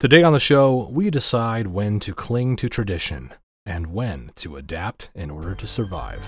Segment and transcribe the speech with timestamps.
[0.00, 3.34] Today on the show, we decide when to cling to tradition
[3.66, 6.26] and when to adapt in order to survive.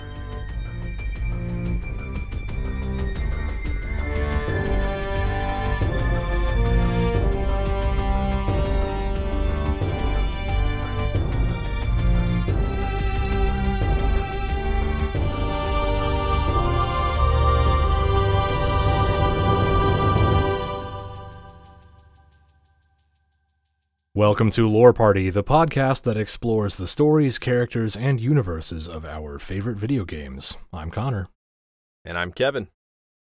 [24.15, 29.39] Welcome to Lore Party, the podcast that explores the stories, characters, and universes of our
[29.39, 30.55] favorite video games.
[30.71, 31.29] I'm Connor.
[32.05, 32.67] And I'm Kevin.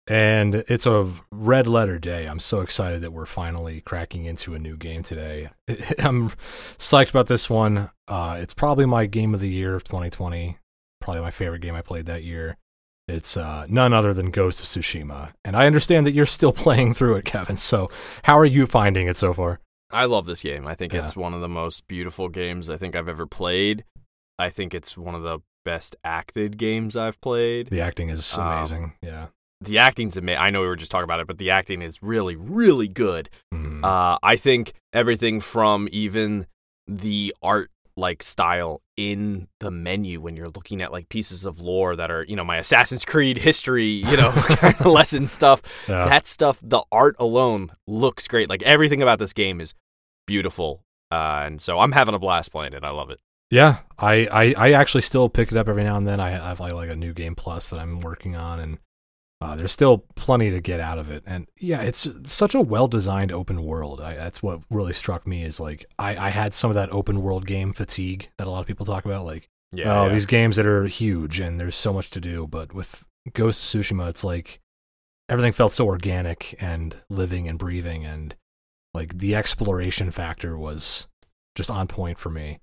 [0.05, 2.25] And it's a red letter day.
[2.25, 5.51] I'm so excited that we're finally cracking into a new game today.
[5.97, 6.31] I'm
[6.77, 7.89] psyched about this one.
[8.09, 10.57] Uh, it's probably my game of the year of 2020.
[10.99, 12.57] Probably my favorite game I played that year.
[13.07, 15.31] It's uh, none other than Ghost of Tsushima.
[15.45, 17.55] And I understand that you're still playing through it, Kevin.
[17.55, 17.89] So,
[18.23, 19.61] how are you finding it so far?
[19.93, 20.67] I love this game.
[20.67, 21.03] I think Yeah.
[21.03, 23.83] it's one of the most beautiful games I think I've ever played.
[24.39, 27.69] I think it's one of the best acted games I've played.
[27.69, 28.93] The acting is Um, amazing.
[29.01, 29.27] yeah.
[29.59, 30.41] The acting's amazing.
[30.41, 33.29] I know we were just talking about it, but the acting is really, really good.
[33.53, 33.83] Mhm.
[33.83, 36.47] Uh, I think everything from even
[36.87, 41.95] the art like style in the menu when you're looking at like pieces of lore
[41.95, 45.61] that are, you know, my Assassin's Creed history, you know, kind of lesson stuff.
[45.87, 46.05] Yeah.
[46.05, 48.49] that stuff, the art alone looks great.
[48.49, 49.73] Like everything about this game is
[50.27, 50.83] beautiful.
[51.11, 52.83] Uh, and so I'm having a blast playing it.
[52.83, 53.19] I love it.
[53.49, 56.21] Yeah, I, I, I actually still pick it up every now and then.
[56.21, 58.77] I have like, like a new game plus that I'm working on, and
[59.41, 61.23] uh, there's still plenty to get out of it.
[61.25, 63.99] And yeah, it's such a well designed open world.
[63.99, 67.21] I, that's what really struck me is like I, I had some of that open
[67.23, 69.25] world game fatigue that a lot of people talk about.
[69.25, 70.03] Like Yeah.
[70.03, 72.45] oh, these games that are huge and there's so much to do.
[72.45, 73.03] But with
[73.33, 74.59] Ghost of Tsushima, it's like
[75.27, 78.35] everything felt so organic and living and breathing, and
[78.93, 81.07] like the exploration factor was
[81.55, 82.59] just on point for me.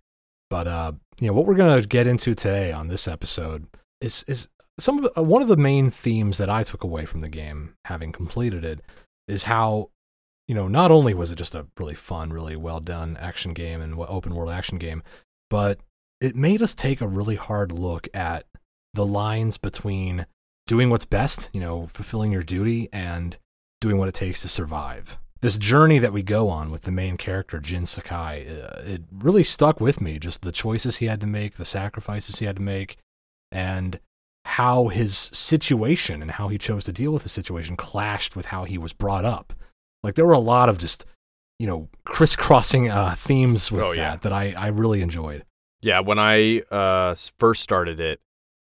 [0.48, 3.66] But uh, you know what we're gonna get into today on this episode
[4.00, 7.20] is is some of uh, one of the main themes that I took away from
[7.20, 8.80] the game, having completed it,
[9.26, 9.90] is how
[10.46, 13.80] you know not only was it just a really fun, really well done action game
[13.80, 15.02] and open world action game,
[15.50, 15.80] but
[16.20, 18.44] it made us take a really hard look at
[18.94, 20.26] the lines between
[20.66, 23.38] doing what's best, you know, fulfilling your duty, and
[23.80, 25.18] doing what it takes to survive.
[25.40, 29.44] This journey that we go on with the main character, Jin Sakai, uh, it really
[29.44, 30.18] stuck with me.
[30.18, 32.96] Just the choices he had to make, the sacrifices he had to make,
[33.52, 34.00] and
[34.48, 38.64] how his situation and how he chose to deal with the situation clashed with how
[38.64, 39.52] he was brought up.
[40.02, 41.04] Like there were a lot of just,
[41.58, 44.16] you know, crisscrossing uh, themes with Oh, that yeah.
[44.16, 45.44] that I, I really enjoyed.
[45.82, 46.00] Yeah.
[46.00, 48.20] When I uh, first started it,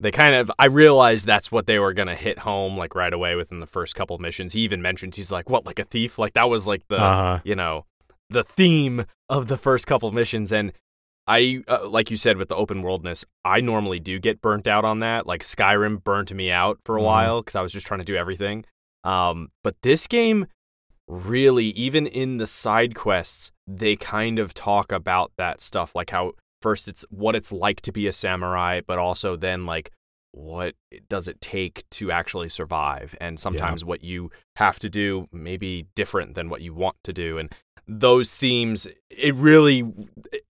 [0.01, 3.13] they kind of, I realized that's what they were going to hit home like right
[3.13, 4.53] away within the first couple missions.
[4.55, 6.19] He even mentions, he's like, what, like a thief?
[6.19, 7.41] Like that was like the, Uh-huh.
[7.45, 7.85] you know,
[8.31, 10.53] the theme of the first couple missions.
[10.53, 10.73] And
[11.29, 14.85] I, uh, like you said, with the open worldness, I normally do get burnt out
[14.85, 15.27] on that.
[15.27, 17.05] Like Skyrim burnt me out for a Mhm.
[17.05, 18.65] while because I was just trying to do everything.
[19.05, 20.47] Um, but this game
[21.09, 26.33] really, even in the side quests, they kind of talk about that stuff, like how
[26.63, 29.93] first it's what it's like to be a samurai, but also then like
[30.33, 30.75] what
[31.09, 35.87] does it take to actually survive and sometimes what you have to do may be
[35.95, 37.55] different than what you want to do and
[37.89, 39.85] those themes it really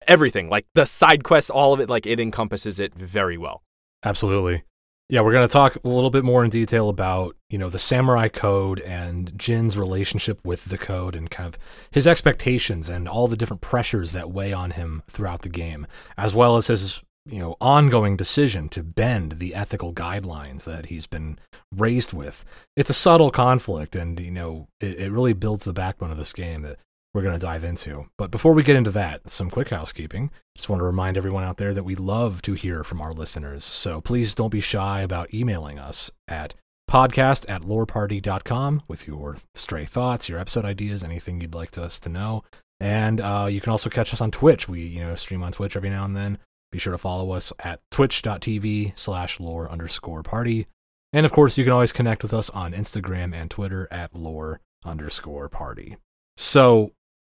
[0.08, 3.64] everything like the side quests all of it like it encompasses it very well
[4.04, 4.64] Absolutely.
[5.10, 7.78] Yeah, we're going to talk a little bit more in detail about, you know, the
[7.78, 11.60] samurai code and Jin's relationship with the code and kind of
[11.92, 15.86] his expectations and all the different pressures that weigh on him throughout the game,
[16.18, 21.06] as well as his, you know, ongoing decision to bend the ethical guidelines that he's
[21.06, 21.38] been
[21.76, 22.44] raised with.
[22.76, 26.34] It's a subtle conflict and, you know, it, it really builds the backbone of this
[26.34, 26.80] game that
[27.13, 28.07] we're going to dive into.
[28.18, 30.31] But before we get into that, some quick housekeeping.
[30.56, 33.63] Just want to remind everyone out there that we love to hear from our listeners.
[33.63, 36.56] So please don't be shy about emailing us at
[36.90, 42.09] podcast at loreparty.com with your stray thoughts, your episode ideas, anything you'd like us to
[42.09, 42.44] know.
[42.79, 44.67] And uh, you can also catch us on Twitch.
[44.67, 46.40] We, you know, stream on Twitch every now and then.
[46.72, 50.66] Be sure to follow us at twitch.tv slash lore underscore party.
[51.14, 54.59] And of course, you can always connect with us on Instagram and Twitter at lore
[54.84, 55.97] underscore party.
[56.35, 56.91] So,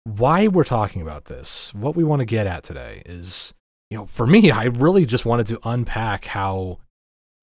[0.07, 3.53] why we're talking about this, what we want to get at today is,
[3.89, 6.79] you know, for me, I really just wanted to unpack how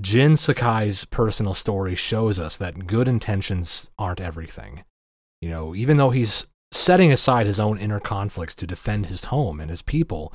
[0.01, 4.85] Jin Sakai's personal story shows us that good intentions aren't everything.
[5.43, 9.61] You know, even though he's setting aside his own inner conflicts to defend his home
[9.61, 10.33] and his people,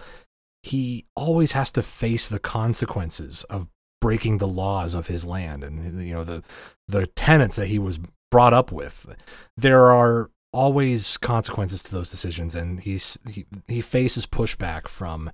[0.62, 3.70] he always has to face the consequences of
[4.02, 6.42] breaking the laws of his land and you know the
[6.88, 8.00] the tenets that he was
[8.32, 9.16] brought up with.
[9.58, 15.32] There are always consequences to those decisions, and he's he, he faces pushback from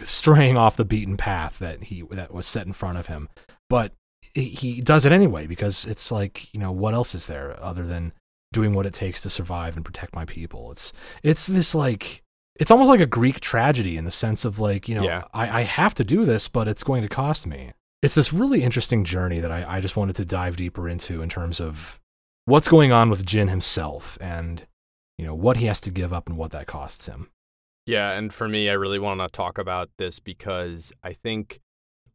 [0.00, 3.28] straying off the beaten path that he that was set in front of him.
[3.68, 3.92] But
[4.34, 8.12] he does it anyway because it's like you know what else is there other than
[8.52, 10.70] doing what it takes to survive and protect my people.
[10.70, 12.22] It's it's this like
[12.58, 15.24] it's almost like a Greek tragedy in the sense of like you know Yeah.
[15.32, 17.72] I, I have to do this, but it's going to cost me.
[18.02, 21.28] It's this really interesting journey that I, I just wanted to dive deeper into in
[21.28, 21.98] terms of
[22.48, 24.66] what's going on with Jin himself and
[25.18, 27.30] you know what he has to give up and what that costs him.
[27.86, 31.60] Yeah, and for me, I really want to talk about this because I think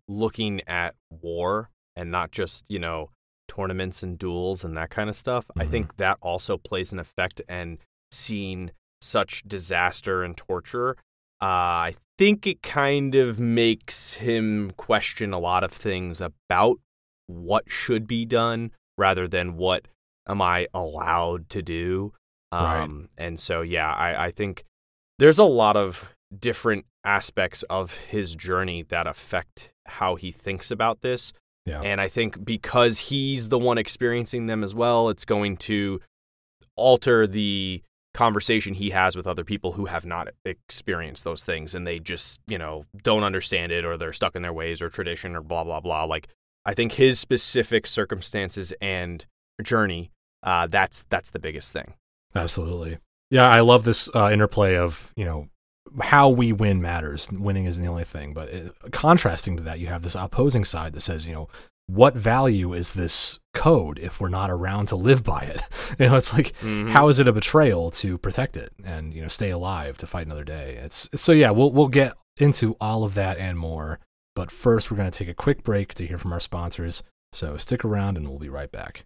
[0.08, 3.10] looking at war and not just, you know,
[3.48, 5.72] tournaments and duels and that kind of stuff, I Mhm.
[5.72, 7.78] think that also plays an effect and
[8.12, 8.72] seeing
[9.02, 10.96] such disaster and torture.
[11.42, 16.78] Uh, I think it kind of makes him question a lot of things about
[17.28, 19.88] what should be done rather than what
[20.28, 22.14] am I allowed to do.
[22.52, 22.84] Right.
[22.84, 24.64] Um, And so, yeah, I, I think
[25.20, 31.02] there's a lot of different aspects of his journey that affect how he thinks about
[31.02, 31.34] this.
[31.66, 31.82] Yeah.
[31.82, 36.02] And I think because he's the one experiencing them as well, it's going to
[36.76, 37.82] alter the
[38.14, 42.40] conversation he has with other people who have not experienced those things and they just,
[42.48, 45.64] you know, don't understand it or they're stuck in their ways or tradition or blah,
[45.64, 46.04] blah, blah.
[46.04, 46.28] Like,
[46.66, 49.26] I think his specific circumstances and
[49.62, 50.12] journey,
[50.44, 51.94] uh, that's that's the biggest thing.
[52.36, 52.98] Absolutely.
[53.30, 55.48] Yeah, I love this uh, interplay of, you know,
[56.02, 57.30] how we win matters.
[57.32, 60.94] Winning isn't the only thing, but it, contrasting to that, you have this opposing side
[60.94, 61.48] that says, you know,
[61.88, 65.62] what value is this code if we're not around to live by it?
[66.00, 66.90] You know, it's like, Mhm.
[66.92, 70.26] how is it a betrayal to protect it and, you know, stay alive to fight
[70.26, 70.80] another day?
[70.84, 74.00] It's so yeah, we'll we'll get into all of that and more.
[74.36, 77.04] But first, we're going to take a quick break to hear from our sponsors.
[77.32, 79.06] So stick around, and we'll be right back.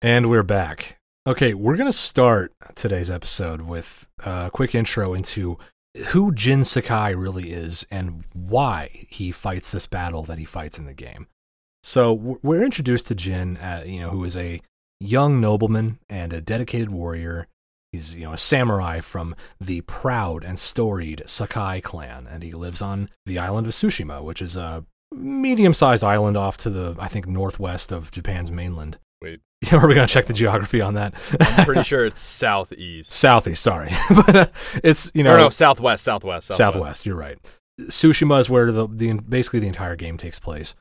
[0.00, 1.00] And we're back.
[1.26, 5.58] Okay, we're going to start today's episode with a quick intro into
[6.10, 10.86] who Jin Sakai really is and why he fights this battle that he fights in
[10.86, 11.26] the game.
[11.82, 14.60] So we're introduced to Jin, uh, you know, who is a
[15.00, 17.48] young nobleman and a dedicated warrior.
[17.90, 22.80] He's you know a samurai from the proud and storied Sakai clan, and he lives
[22.80, 27.26] on the island of Tsushima, which is a medium-sized island off to the I think
[27.26, 28.98] northwest of Japan's mainland.
[29.72, 31.14] Are we gonna check the geography on that?
[31.40, 33.12] I'm pretty sure it's southeast.
[33.18, 34.46] Southeast, sorry, but uh,
[34.84, 36.58] it's you know No, no, southwest, southwest, southwest.
[36.74, 37.06] southwest.
[37.06, 37.38] You're right.
[37.80, 40.74] Tsushima is where the, the basically the entire game takes place,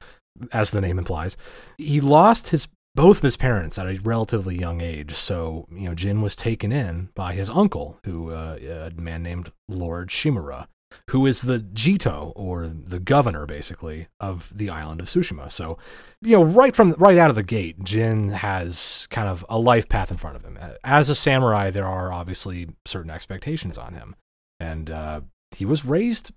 [0.52, 1.38] as the name implies.
[1.78, 5.96] He lost his both of his parents at a relatively young age, so you know
[5.96, 10.68] Jin was taken in by his uncle, who uh, a man named Lord Shimura,
[11.10, 15.52] who is the Jito or the governor, basically, of the island of Tsushima.
[15.52, 15.78] So,
[16.22, 19.90] you know, right from right out of the gate, Jin has kind of a life
[19.90, 20.58] path in front of him.
[20.84, 24.16] As a samurai, there are obviously certain expectations on him,
[24.60, 25.22] and uh,
[25.56, 26.32] he was raised,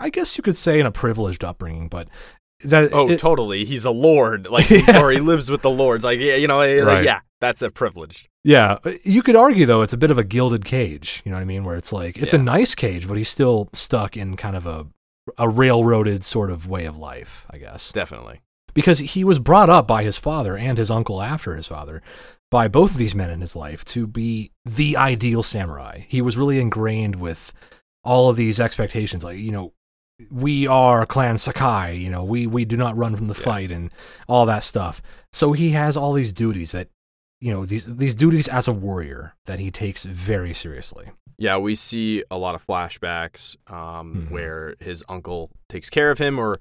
[0.00, 2.08] I guess you could say, in a privileged upbringing, but
[2.64, 3.64] that Oh, it- totally.
[3.64, 5.02] He's a lord, like, Yeah.
[5.02, 6.04] or he lives with the lords.
[6.04, 7.04] Like, yeah, you know, eh, like, Right.
[7.04, 8.28] yeah, that's a privilege.
[8.44, 11.22] Yeah, you could argue though it's a bit of a gilded cage.
[11.24, 11.64] You know what I mean?
[11.64, 14.86] Where it's like it's a nice cage, but he's still stuck in kind of a
[15.36, 17.92] a railroaded sort of way of life, I guess.
[17.92, 18.40] Definitely.
[18.72, 22.00] Because he was brought up by his father and his uncle after his father,
[22.50, 26.04] by both of these men in his life to be the ideal samurai.
[26.08, 27.52] He was really ingrained with
[28.04, 29.74] all of these expectations, like you know,
[30.30, 31.94] we are Clan Sakai.
[31.96, 33.44] You know, we we do not run from the Yeah.
[33.44, 33.90] fight and
[34.28, 35.00] all that stuff.
[35.32, 36.88] So he has all these duties that
[37.40, 41.10] you know these these duties as a warrior that he takes very seriously.
[41.38, 44.30] Yeah, we see a lot of flashbacks um, Mhm.
[44.30, 46.58] where his uncle takes care of him, or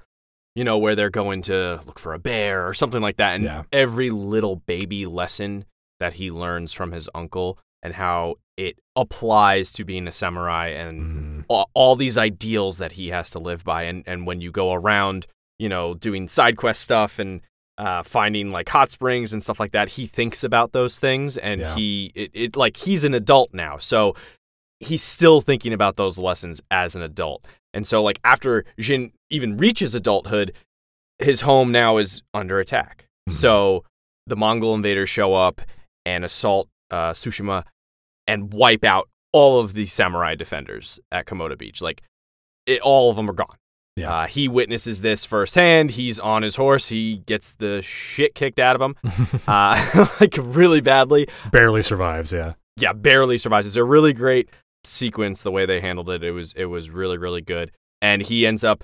[0.56, 3.36] you know, where they're going to look for a bear or something like that.
[3.36, 3.64] And Yeah.
[3.72, 5.66] every little baby lesson
[6.00, 7.58] that he learns from his uncle
[7.88, 12.92] and how it applies to being a samurai and Mm, all, all these ideals that
[12.94, 13.84] he has to live by.
[13.84, 15.26] And and when you go around,
[15.60, 17.42] you know, doing side quest stuff and
[17.78, 21.62] uh, finding like hot springs and stuff like that, he thinks about those things, and
[21.62, 21.76] Yeah.
[21.76, 24.16] he it, it like he's an adult now, so
[24.80, 27.46] he's still thinking about those lessons as an adult.
[27.74, 30.54] And so like after Jin even reaches adulthood,
[31.20, 33.06] his home now is under attack.
[33.30, 33.84] So
[34.26, 35.62] the Mongol invaders show up
[36.06, 37.64] and assault uh, Tsushima
[38.28, 41.82] and wipe out all of the samurai defenders at Komoda Beach.
[41.82, 42.02] Like,
[42.66, 43.56] it, all of them are gone.
[43.96, 44.14] Yeah.
[44.14, 45.92] Uh, he witnesses this firsthand.
[45.92, 46.90] He's on his horse.
[46.90, 48.96] He gets the shit kicked out of him,
[49.48, 51.28] uh, like really badly.
[51.52, 52.32] Barely survives.
[52.32, 52.54] Yeah.
[52.80, 53.66] Yeah, barely survives.
[53.66, 54.50] It's a really great
[54.84, 55.42] sequence.
[55.42, 57.72] The way they handled it, it was it was really really good.
[58.00, 58.84] And he ends up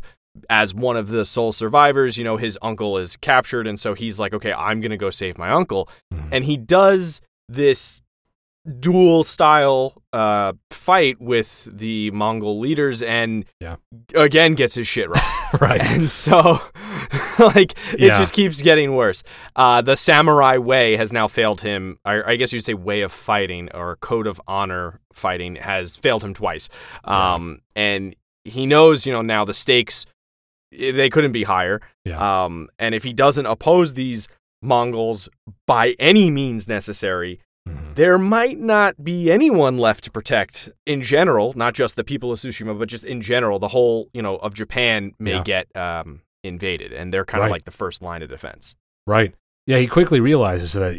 [0.50, 2.18] as one of the sole survivors.
[2.18, 5.38] You know, his uncle is captured, and so he's like, okay, I'm gonna go save
[5.38, 5.90] my uncle.
[6.12, 6.30] Mhm.
[6.32, 8.02] And he does this
[8.80, 13.76] duel style uh, fight with the Mongol leaders, and Yeah.
[14.16, 15.22] again gets his shit right.
[15.62, 15.82] right.
[15.82, 16.62] And so,
[17.40, 18.18] like, it Yeah.
[18.18, 19.24] just keeps getting worse.
[19.56, 21.98] Uh, the samurai way has now failed him.
[22.06, 26.24] I, I guess you'd say way of fighting or code of honor fighting has failed
[26.24, 26.70] him twice.
[27.04, 28.16] Um, And
[28.46, 30.06] he knows, you know, now the stakes,
[30.78, 31.82] eh, they couldn't be higher.
[32.06, 32.44] Yeah.
[32.46, 34.28] Um, and if he doesn't oppose these
[34.62, 35.28] Mongols
[35.68, 37.96] by any means necessary, Mhm.
[37.96, 42.40] there might not be anyone left to protect in general, not just the people of
[42.40, 45.44] Tsushima, but just in general, the whole, you know, of Japan may Yeah.
[45.44, 48.76] get um, invaded, and they're kind of like the first line of defense.
[49.08, 49.34] Right.
[49.66, 50.96] Yeah, he quickly realizes that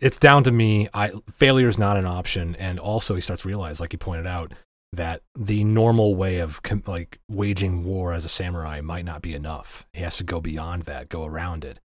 [0.00, 0.88] it's down to me.
[0.94, 4.26] I failure is not an option, and also he starts to realize, like you pointed
[4.26, 4.52] out,
[4.92, 9.34] that the normal way of com- like waging war as a samurai might not be
[9.34, 9.86] enough.
[9.92, 11.80] He has to go beyond that, go around it.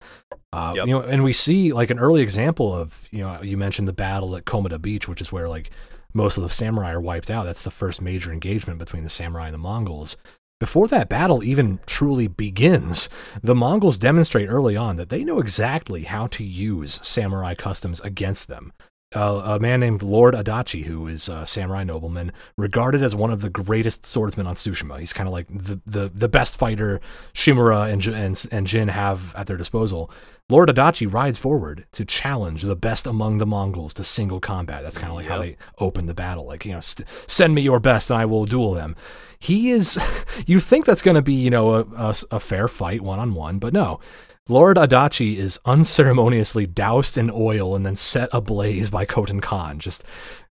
[0.51, 0.87] Uh, Yep.
[0.87, 3.93] You know, and we see like an early example of you know you mentioned the
[3.93, 5.69] battle at Komoda Beach, which is where like
[6.13, 7.43] most of the samurai are wiped out.
[7.43, 10.17] That's the first major engagement between the samurai and the Mongols.
[10.59, 13.09] Before that battle even truly begins,
[13.43, 18.47] the Mongols demonstrate early on that they know exactly how to use samurai customs against
[18.47, 18.71] them.
[19.13, 23.41] Uh, a man named Lord Adachi, who is a samurai nobleman, regarded as one of
[23.41, 24.99] the greatest swordsmen on Tsushima.
[24.99, 26.99] He's kind of like the, the, the best fighter
[27.33, 30.11] Shimura and, and, and Jin have at their disposal.
[30.49, 34.83] Lord Adachi rides forward to challenge the best among the Mongols to single combat.
[34.83, 36.45] That's kind of like how they open the battle.
[36.45, 38.95] Like, you know, st- send me your best and I will duel them.
[39.39, 39.97] He is,
[40.45, 43.33] you think that's going to be, you know, a, a, a fair fight one on
[43.33, 43.99] one, but no.
[44.47, 49.79] Lord Adachi is unceremoniously doused in oil and then set ablaze by Khotan Khan.
[49.79, 50.03] Just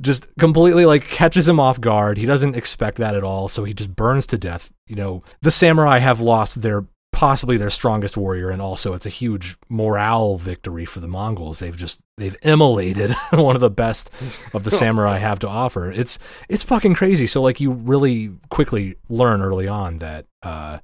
[0.01, 2.17] just completely like catches him off guard.
[2.17, 4.71] He doesn't expect that at all, so he just burns to death.
[4.87, 6.85] You know, the samurai have lost their
[7.17, 11.57] possibly their strongest warrior and also it's a huge morale victory for the Mongols.
[11.57, 14.11] They've just they've immolated one of the best
[14.53, 15.91] of the samurai have to offer.
[15.91, 17.25] It's it's fucking crazy.
[17.25, 20.77] So like you really quickly learn early on that uh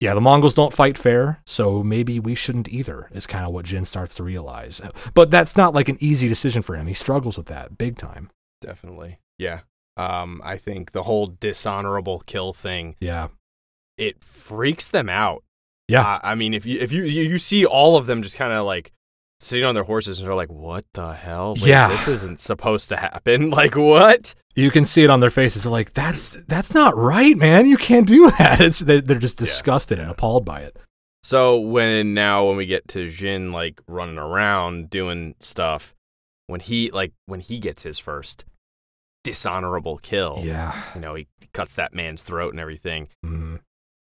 [0.00, 3.64] yeah, the Mongols don't fight fair, so maybe we shouldn't either, is kind of what
[3.64, 4.80] Jin starts to realize.
[5.14, 6.86] But that's not like an easy decision for him.
[6.86, 8.30] He struggles with that big time.
[8.60, 9.18] Definitely.
[9.38, 9.60] Yeah.
[9.96, 13.28] Um, I think the whole dishonorable kill thing, Yeah.
[13.96, 15.42] it freaks them out.
[15.88, 16.02] Yeah.
[16.06, 18.52] Uh, I mean, if you if you you, you see all of them just kind
[18.52, 18.92] of like
[19.40, 21.54] sitting on their horses and they're like, "What the hell?
[21.54, 21.88] Wait, Yeah.
[21.88, 24.34] this isn't supposed to happen." Like what?
[24.54, 25.62] You can see it on their faces.
[25.64, 27.66] They're like, "That's that's not right, man.
[27.66, 30.76] You can't do that." It's they're, they're just disgusted and appalled by it.
[31.22, 35.94] So when now when we get to Jin like running around doing stuff,
[36.46, 38.44] when he like when he gets his first
[39.24, 40.80] dishonorable kill, Yeah.
[40.94, 43.08] you know, he cuts that man's throat and everything.
[43.24, 43.60] Mhm.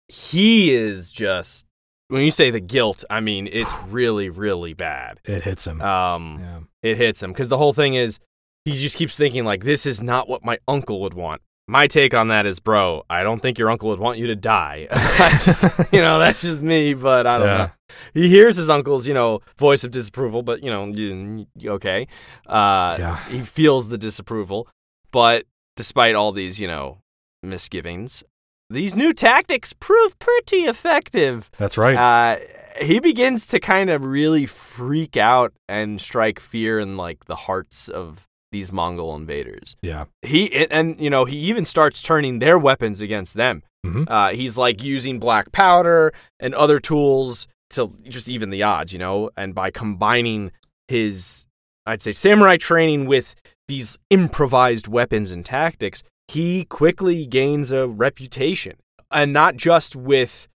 [0.07, 1.65] He is just
[2.09, 5.19] when you say the guilt, I mean it's really really bad.
[5.25, 5.81] It hits him.
[5.81, 6.59] Um, yeah.
[6.91, 8.19] it hits him because the whole thing is
[8.65, 11.41] he just keeps thinking like this is not what my uncle would want.
[11.69, 14.37] My take on that is, bro, I don't think your uncle would want you to
[14.37, 14.87] die.
[14.91, 17.57] I just, you know, that's just me, but I don't Yeah.
[17.57, 17.71] know.
[18.13, 22.07] He hears his uncle's, you know, voice of disapproval, but you know, okay.
[22.45, 23.17] Uh, Yeah.
[23.27, 24.69] He feels the disapproval,
[25.11, 25.45] but
[25.75, 26.99] despite all these, you know,
[27.43, 28.23] misgivings,
[28.69, 31.95] these new tactics prove pretty effective That's right.
[31.95, 32.39] uh,
[32.81, 37.87] he begins to kind of really freak out and strike fear in like the hearts
[37.87, 39.75] of these Mongol invaders.
[39.81, 40.05] yeah.
[40.21, 43.61] He and you know he even starts turning their weapons against them.
[43.85, 44.05] Mhm.
[44.09, 48.99] Uh, he's like using black powder and other tools to just even the odds, you
[48.99, 49.29] know.
[49.35, 50.51] And by combining
[50.87, 51.45] his,
[51.85, 53.35] I'd say, samurai training with
[53.67, 58.77] these improvised weapons and tactics, he quickly gains a reputation,
[59.11, 60.47] and not just with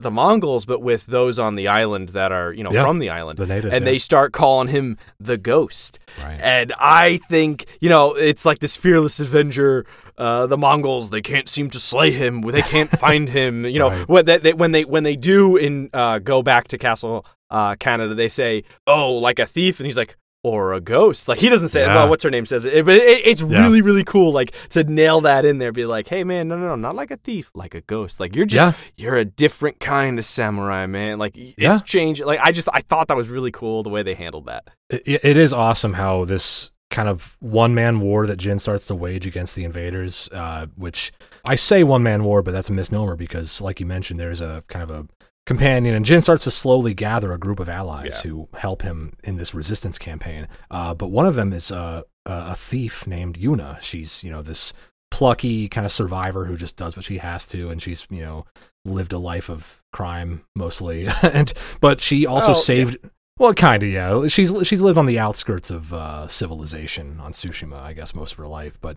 [0.00, 2.82] the Mongols, but with those on the island that are, you know, Yeah.
[2.84, 3.38] from the island.
[3.38, 3.74] The natives.
[3.74, 3.92] and yeah.
[3.92, 5.98] they start calling him the Ghost.
[6.22, 6.38] right.
[6.42, 9.86] And I think, you know, it's like this fearless avenger.
[10.18, 12.40] Uh, the Mongols, they can't seem to slay him.
[12.42, 13.64] They can't find him.
[13.66, 14.08] You know, Right.
[14.08, 17.74] when they, they when they when they do in uh, go back to Castle uh,
[17.76, 21.26] Kaneda, they say, "Oh, like a thief," and he's like, or a ghost.
[21.26, 21.94] Like he doesn't say, Yeah.
[21.96, 23.62] well, what's her name says it, but it, it's Yeah.
[23.62, 24.30] really, really cool.
[24.30, 27.10] Like to nail that in there, be like, hey man, no, no, no, not like
[27.10, 28.20] a thief, like a ghost.
[28.20, 28.84] Like you're just, Yeah.
[28.96, 31.18] you're a different kind of samurai, man.
[31.18, 32.22] Like it's changed.
[32.24, 34.68] Like I just, I thought that was really cool the way they handled that.
[34.90, 38.94] it, it is awesome how this kind of one man war that Jin starts to
[38.94, 41.10] wage against the invaders, uh, which
[41.44, 44.62] I say one man war, but that's a misnomer because, like you mentioned, there's a
[44.68, 45.06] kind of a
[45.46, 48.30] companion, and Jin starts to slowly gather a group of allies Yeah.
[48.30, 50.48] who help him in this resistance campaign.
[50.70, 53.80] Uh, but one of them is uh, a, a thief named Yuna.
[53.82, 54.72] She's, you know, this
[55.10, 58.46] plucky kind of survivor who just does what she has to, and she's, you know,
[58.84, 61.06] lived a life of crime mostly.
[61.22, 62.60] and but she also Oh, yeah.
[62.60, 62.96] saved.
[63.38, 64.26] Well, kind of, yeah.
[64.28, 68.38] She's she's lived on the outskirts of uh, civilization on Tsushima, I guess, most of
[68.38, 68.78] her life.
[68.80, 68.96] But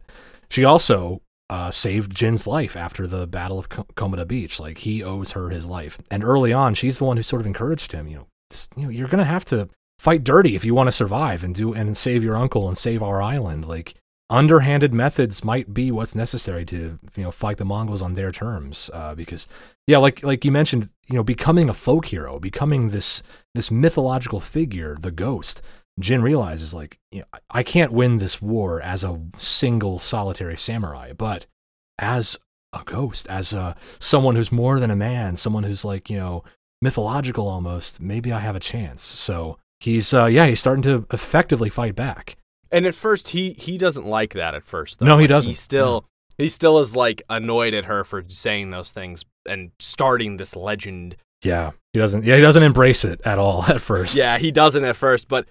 [0.49, 4.59] she also uh, saved Jin's life after the Battle of Ko- Komoda Beach.
[4.59, 5.97] Like he owes her his life.
[6.11, 8.07] And early on, she's the one who sort of encouraged him.
[8.07, 10.91] You know, just, you know, you're gonna have to fight dirty if you want to
[10.91, 13.67] survive and do and save your uncle and save our island.
[13.67, 13.95] Like
[14.29, 18.89] underhanded methods might be what's necessary to you know fight the Mongols on their terms.
[18.93, 19.47] Uh, because
[19.85, 23.23] yeah, like like you mentioned, you know, becoming a folk hero, becoming this
[23.55, 25.61] this mythological figure, the ghost.
[25.99, 31.13] Jin realizes like you know, I- can't win this war as a single solitary samurai,
[31.13, 31.47] but
[31.99, 32.37] as
[32.73, 36.43] a ghost, as a someone who's more than a man, someone who's like you know
[36.81, 37.99] mythological almost.
[37.99, 39.01] Maybe I have a chance.
[39.01, 42.35] So he's uh, yeah, he's starting to effectively fight back.
[42.71, 44.53] And at first, he he doesn't like that.
[44.53, 45.05] At first, though.
[45.05, 45.49] No, he Like, doesn't.
[45.51, 46.05] He still
[46.37, 51.15] he still is like annoyed at her for saying those things and starting this legend.
[51.43, 52.23] Yeah, he doesn't.
[52.25, 54.15] Yeah, he doesn't embrace it at all at first.
[54.17, 55.47] Yeah, he doesn't at first, but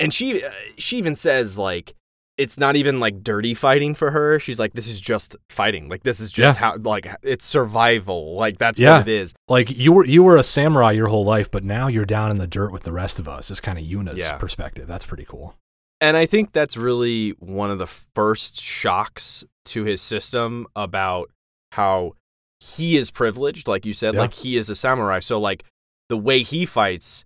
[0.00, 1.94] and she uh, she even says like
[2.36, 4.40] it's not even like dirty fighting for her.
[4.40, 5.88] She's like, this is just fighting.
[5.88, 6.72] Like this is just Yeah.
[6.72, 8.34] how like it's survival.
[8.34, 8.98] Like that's Yeah.
[8.98, 9.34] what it is.
[9.48, 12.38] like you were you were a samurai your whole life, but now you're down in
[12.38, 13.50] the dirt with the rest of us.
[13.52, 14.36] Is kind of Yuna's Yeah.
[14.36, 14.88] perspective.
[14.88, 15.54] That's pretty cool.
[16.00, 21.30] And I think that's really one of the first shocks to his system about
[21.72, 22.14] how
[22.58, 25.20] he is privileged, like you said, like he is a samurai.
[25.20, 25.64] So like
[26.08, 27.24] the way he fights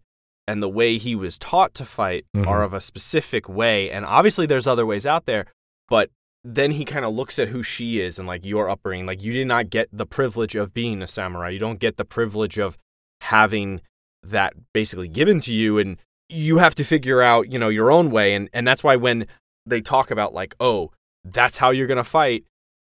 [0.48, 2.46] and the way he was taught to fight Mhm.
[2.46, 3.90] are of a specific way.
[3.90, 5.44] And obviously there's other ways out there,
[5.88, 6.10] but
[6.44, 9.06] then he kind of looks at who she is and like your upbringing.
[9.06, 11.50] Like you did not get the privilege of being a samurai.
[11.50, 12.78] You don't get the privilege of
[13.20, 13.80] having
[14.22, 15.96] that basically given to you and
[16.28, 19.26] you have to figure out, you know, your own way and and that's why when
[19.66, 20.90] they talk about like, "Oh,
[21.24, 22.44] that's how you're going to fight."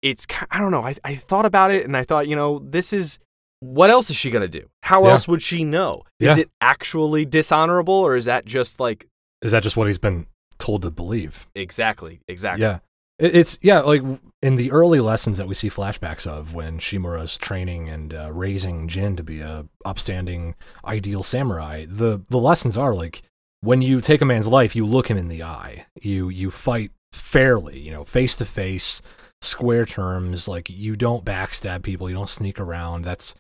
[0.03, 0.83] It's I don't know.
[0.85, 3.19] I I thought about it and I thought, you know, this is
[3.61, 4.69] what else is she going to do?
[4.83, 5.13] How Yeah.
[5.13, 6.03] else would she know?
[6.21, 6.43] Is Yeah.
[6.45, 9.07] it actually dishonorable or is that just like
[9.43, 10.27] Is that just what he's been
[10.59, 11.47] told to believe?
[11.55, 12.63] exactly, exactly.
[12.63, 12.79] Yeah.
[13.19, 14.03] It- It's yeah, like
[14.43, 18.89] in the early lessons that we see flashbacks of when Shimura's training and uh, raising
[18.89, 21.87] Jin to be a upstanding, ideal samurai.
[21.89, 23.23] The the lessons are like
[23.63, 25.87] when you take a man's life, you look him in the eye.
[26.03, 29.01] You you fight fairly, you know, face to face,
[29.43, 30.49] square terms.
[30.49, 33.03] Like you don't backstab people, you don't sneak around.
[33.03, 33.35] That's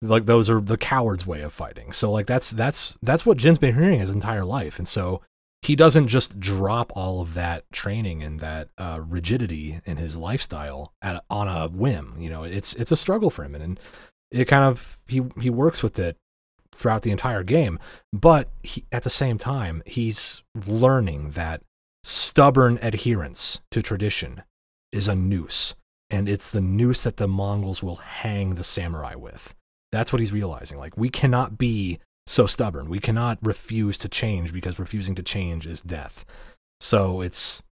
[0.00, 1.92] like those are the coward's way of fighting.
[1.92, 5.22] So like that's that's that's what Jin's been hearing his entire life, and so
[5.62, 10.92] he doesn't just drop all of that training and that uh, rigidity in his lifestyle
[11.00, 12.16] at, on a whim.
[12.18, 13.80] You know, it's it's a struggle for him, and, and
[14.32, 16.16] it kind of he he works with it
[16.74, 17.78] throughout the entire game.
[18.12, 21.62] But he, at the same time, he's learning that
[22.02, 24.42] stubborn adherence to tradition
[24.92, 25.74] is a noose,
[26.10, 29.54] and it's the noose that the Mongols will hang the samurai with.
[29.90, 30.78] That's what he's realizing.
[30.78, 32.88] Like we cannot be so stubborn.
[32.88, 36.24] We cannot refuse to change because refusing to change is death.
[36.80, 37.62] So it's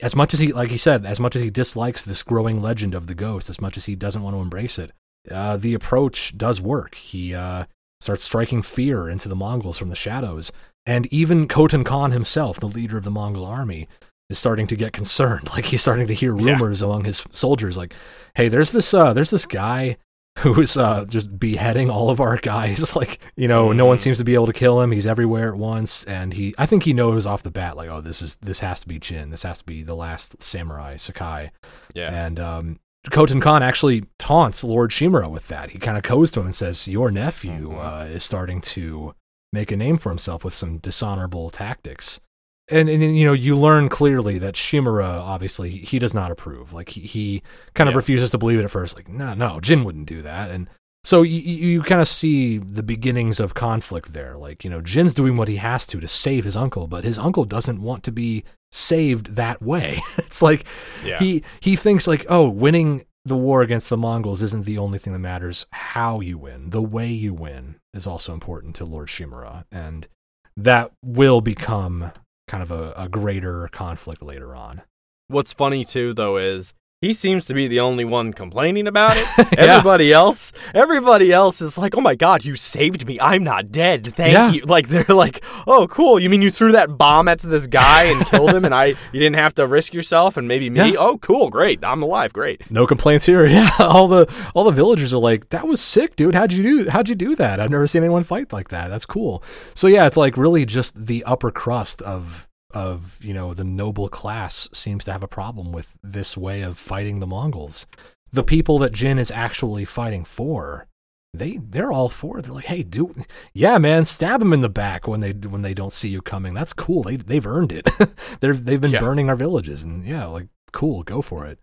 [0.00, 2.94] as much as he, like he said, as much as he dislikes this growing legend
[2.94, 4.92] of the ghost, as much as he doesn't want to embrace it,
[5.30, 6.94] uh, the approach does work.
[6.94, 7.64] He uh,
[8.00, 10.52] starts striking fear into the Mongols from the shadows,
[10.86, 13.88] and even Khotan Khan himself, the leader of the Mongol army,
[14.30, 15.48] is starting to get concerned.
[15.54, 16.52] Like he's starting to hear Yeah.
[16.52, 17.94] rumors among his soldiers, like,
[18.34, 19.96] "Hey, there's this, uh, there's this guy."
[20.42, 22.94] Who's uh, just beheading all of our guys?
[22.94, 24.00] Like, you know, no one Mhm.
[24.00, 24.92] seems to be able to kill him.
[24.92, 28.00] He's everywhere at once, and he, I think he knows off the bat, like, oh,
[28.00, 29.30] this is this has to be Jin.
[29.30, 31.50] This has to be the last samurai Sakai.
[31.92, 32.10] Yeah.
[32.26, 32.78] And um,
[33.10, 35.70] Khotan Khan actually taunts Lord Shimura with that.
[35.70, 38.02] He kind of goes to him and says, "Your nephew Mhm.
[38.02, 39.14] uh, is starting to
[39.52, 42.20] make a name for himself with some dishonorable tactics."
[42.70, 46.72] And, and you know you learn clearly that Shimura obviously he does not approve.
[46.72, 47.42] Like he, he
[47.74, 47.98] kind of Yeah.
[47.98, 48.94] refuses to believe it at first.
[48.96, 50.50] Like no no Jin wouldn't do that.
[50.50, 50.68] And
[51.04, 54.36] so you, you kind of see the beginnings of conflict there.
[54.36, 57.18] Like you know Jin's doing what he has to to save his uncle, but his
[57.18, 60.00] uncle doesn't want to be saved that way.
[60.18, 60.66] it's like
[61.04, 61.18] Yeah.
[61.18, 65.12] he he thinks like oh winning the war against the mongols isn't the only thing
[65.12, 69.64] that matters how you win the way you win is also important to lord shimura
[69.70, 70.08] and
[70.56, 72.10] that will become
[72.48, 74.82] kind of a, a greater conflict later on.
[75.28, 79.26] What's funny too, though, is he seems to be the only one complaining about it.
[79.58, 83.18] Everybody else, everybody else is like, "Oh my god, you saved me!
[83.20, 84.14] I'm not dead.
[84.16, 84.50] Thank Yeah.
[84.50, 86.18] you." Like they're like, "Oh, cool.
[86.18, 89.20] You mean you threw that bomb at this guy and killed him, and I you
[89.20, 90.78] didn't have to risk yourself and maybe me?
[90.92, 90.98] Yeah.
[90.98, 91.84] Oh, cool, great.
[91.84, 92.32] I'm alive.
[92.32, 93.46] Great." No complaints here.
[93.58, 96.34] Yeah, all the all the villagers are like, "That was sick, dude.
[96.34, 96.90] How'd you do?
[96.90, 97.60] How'd you do that?
[97.60, 98.88] I've never seen anyone fight like that.
[98.88, 99.42] That's cool."
[99.74, 102.47] So yeah, it's like really just the upper crust of
[102.78, 106.78] of you know the noble class seems to have a problem with this way of
[106.78, 107.86] fighting the Mongols.
[108.32, 110.86] The people that Jin is actually fighting for,
[111.34, 112.38] they they're all for.
[112.38, 112.44] it.
[112.44, 113.14] They're like, "Hey, do
[113.52, 116.54] yeah, man, stab them in the back when they when they don't see you coming.
[116.54, 117.02] That's cool.
[117.02, 117.88] They they've earned it.
[118.40, 119.00] They're they've been Yeah.
[119.00, 121.58] burning our villages, and yeah, like cool, go for it."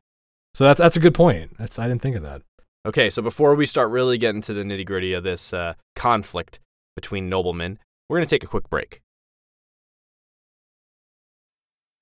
[0.54, 1.58] So that's that's a good point.
[1.58, 2.41] That's I didn't think of that.
[2.88, 6.60] Okay, so before we start really getting to the nitty gritty of this uh, conflict
[6.95, 9.01] between noblemen, we're gonna take a quick break.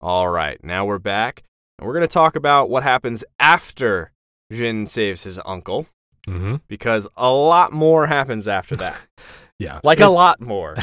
[0.00, 1.42] All right, now we're back,
[1.78, 4.12] and we're gonna talk about what happens after
[4.52, 5.86] Jin saves his uncle,
[6.26, 6.56] Mm-hmm.
[6.68, 9.06] because a lot more happens after that.
[9.58, 10.74] Yeah, Like a lot more.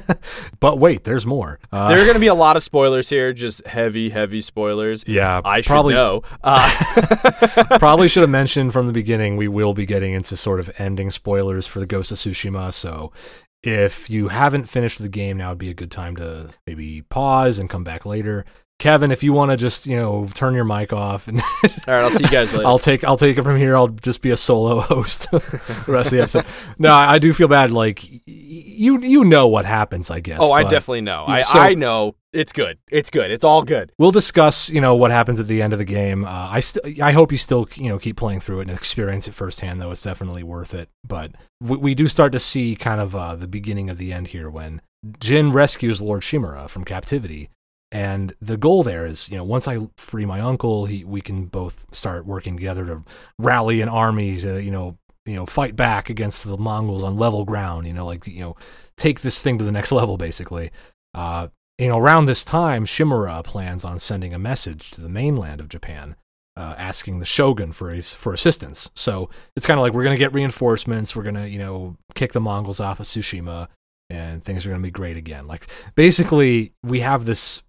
[0.60, 1.58] but wait, there's more.
[1.70, 5.04] Uh, there are going to be a lot of spoilers here, just heavy, heavy spoilers.
[5.06, 6.22] yeah, I should probably know.
[6.42, 9.36] Uh, probably should have mentioned from the beginning.
[9.36, 12.72] We will be getting into sort of ending spoilers for the Ghost of Tsushima.
[12.72, 13.12] So
[13.62, 17.58] if you haven't finished the game, now would be a good time to maybe pause
[17.58, 18.44] and come back later.
[18.82, 21.46] Kevin, if you want to just you know turn your mic off and all
[21.86, 22.66] right, I'll see you guys later.
[22.66, 23.76] I'll take I'll take it from here.
[23.76, 25.38] I'll just be a solo host the
[25.86, 26.44] rest of the episode.
[26.80, 27.70] No, I, do feel bad.
[27.70, 30.40] Like you you know what happens, I guess.
[30.42, 31.22] oh, I definitely know.
[31.28, 32.16] Yeah, I, so- I know.
[32.32, 32.78] It's good.
[32.90, 33.30] It's good.
[33.30, 33.92] It's all good.
[33.98, 36.24] We'll discuss, you know, what happens at the end of the game.
[36.24, 39.28] Uh, I st- I hope you still, you know, keep playing through it and experience
[39.28, 39.80] it firsthand.
[39.80, 40.88] Though it's definitely worth it.
[41.06, 44.28] But we, we do start to see kind of uh, the beginning of the end
[44.28, 44.80] here when
[45.20, 47.50] Jin rescues Lord Shimura from captivity,
[47.92, 51.44] and the goal there is, you know, once I free my uncle, he we can
[51.44, 53.04] both start working together to
[53.38, 57.44] rally an army to, you know, you know, fight back against the Mongols on level
[57.44, 57.86] ground.
[57.86, 58.56] You know, like you know,
[58.96, 60.70] take this thing to the next level, basically.
[61.12, 65.60] Uh, you know, around this time, Shimura plans on sending a message to the mainland
[65.60, 66.16] of Japan,
[66.56, 68.90] uh, asking the shogun for his, for assistance.
[68.94, 71.14] So it's kind of like we're gonna get reinforcements.
[71.14, 73.68] We're gonna, you know, kick the Mongols off of Tsushima,
[74.08, 75.46] and things are gonna be great again.
[75.46, 77.62] Like basically, we have this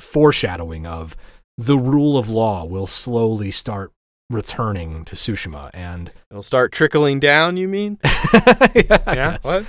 [0.00, 1.16] foreshadowing of
[1.58, 3.92] the rule of law will slowly start
[4.30, 7.56] returning to Tsushima, and It'll start trickling down.
[7.56, 7.98] You mean?
[8.04, 9.38] yeah, yeah.
[9.42, 9.66] What?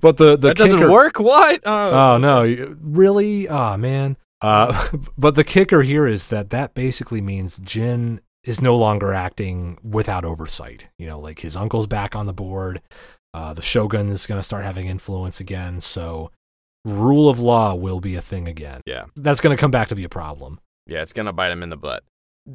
[0.00, 1.18] But the the that doesn't work.
[1.18, 1.60] What?
[1.64, 1.90] Oh.
[1.90, 3.48] Oh no, really?
[3.48, 4.16] Oh man.
[4.40, 9.78] Uh, but the kicker here is that that basically means Jin is no longer acting
[9.82, 10.88] without oversight.
[10.98, 12.80] You know, like his uncle's back on the board.
[13.34, 15.80] Uh, the shogun is going to start having influence again.
[15.80, 16.30] So,
[16.86, 18.80] rule of law will be a thing again.
[18.86, 19.04] Yeah.
[19.16, 20.60] That's going to come back to be a problem.
[20.86, 22.04] Yeah, it's gonna bite him in the butt.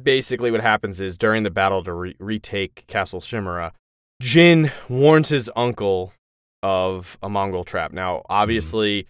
[0.02, 3.72] Basically, what happens is during the battle to re- retake Castle Shimura,
[4.20, 6.14] Jin warns his uncle
[6.62, 7.92] of a Mongol trap.
[7.92, 9.06] Now, obviously,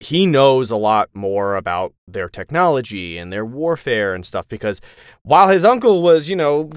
[0.00, 4.80] he knows a lot more about their technology and their warfare and stuff because
[5.22, 6.68] while his uncle was, you know,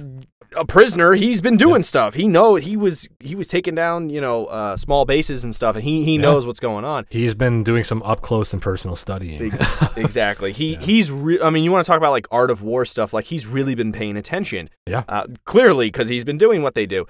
[0.55, 2.13] a prisoner, he's been doing stuff.
[2.15, 5.75] He know he was he was taking down, you know, uh, small bases and stuff,
[5.75, 6.21] and he he Yeah.
[6.21, 7.05] knows what's going on.
[7.09, 9.51] He's been doing some up close and personal studying.
[9.95, 10.53] Exactly.
[10.53, 11.11] He he's.
[11.11, 13.13] Re- I mean, you want to talk about like art of war stuff?
[13.13, 14.69] Like he's really been paying attention.
[14.87, 15.03] Yeah.
[15.09, 17.05] Uh, clearly, because he's been doing what they do.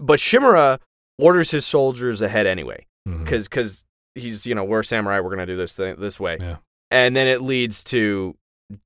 [0.00, 0.78] But Shimura
[1.18, 3.24] orders his soldiers ahead anyway, Mhm.
[3.24, 5.20] because he's you know we're samurai.
[5.20, 6.36] We're gonna do this thing this way.
[6.40, 6.56] Yeah.
[6.90, 8.36] And then it leads to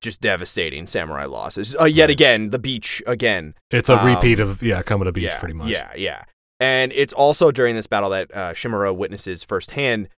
[0.01, 1.75] just devastating samurai losses.
[1.79, 2.09] Uh, yet Right.
[2.11, 3.53] again, the beach again.
[3.71, 5.69] It's a Um, repeat of yeah, Komoda Beach yeah, pretty much.
[5.69, 6.23] Yeah, yeah.
[6.59, 10.09] And it's also during this battle that uh, Shimura witnesses firsthand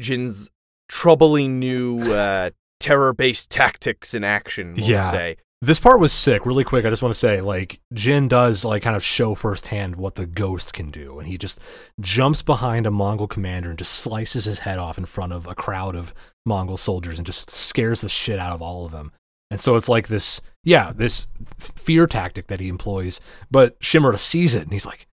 [0.00, 0.48] Jin's
[0.88, 4.74] troubling new uh, terror-based tactics in action.
[4.76, 5.10] We'll Yeah.
[5.10, 5.36] say.
[5.60, 6.46] This part was sick.
[6.46, 9.96] Really quick, I just want to say, like, Jin does like kind of show firsthand
[9.96, 11.60] what the ghost can do, and he just
[12.00, 15.56] jumps behind a Mongol commander and just slices his head off in front of a
[15.56, 16.14] crowd of
[16.46, 19.10] Mongol soldiers and just scares the shit out of all of them.
[19.50, 21.26] And so it's like this, yeah, this
[21.58, 23.20] fear tactic that he employs.
[23.50, 25.06] But Shimura sees it and he's like,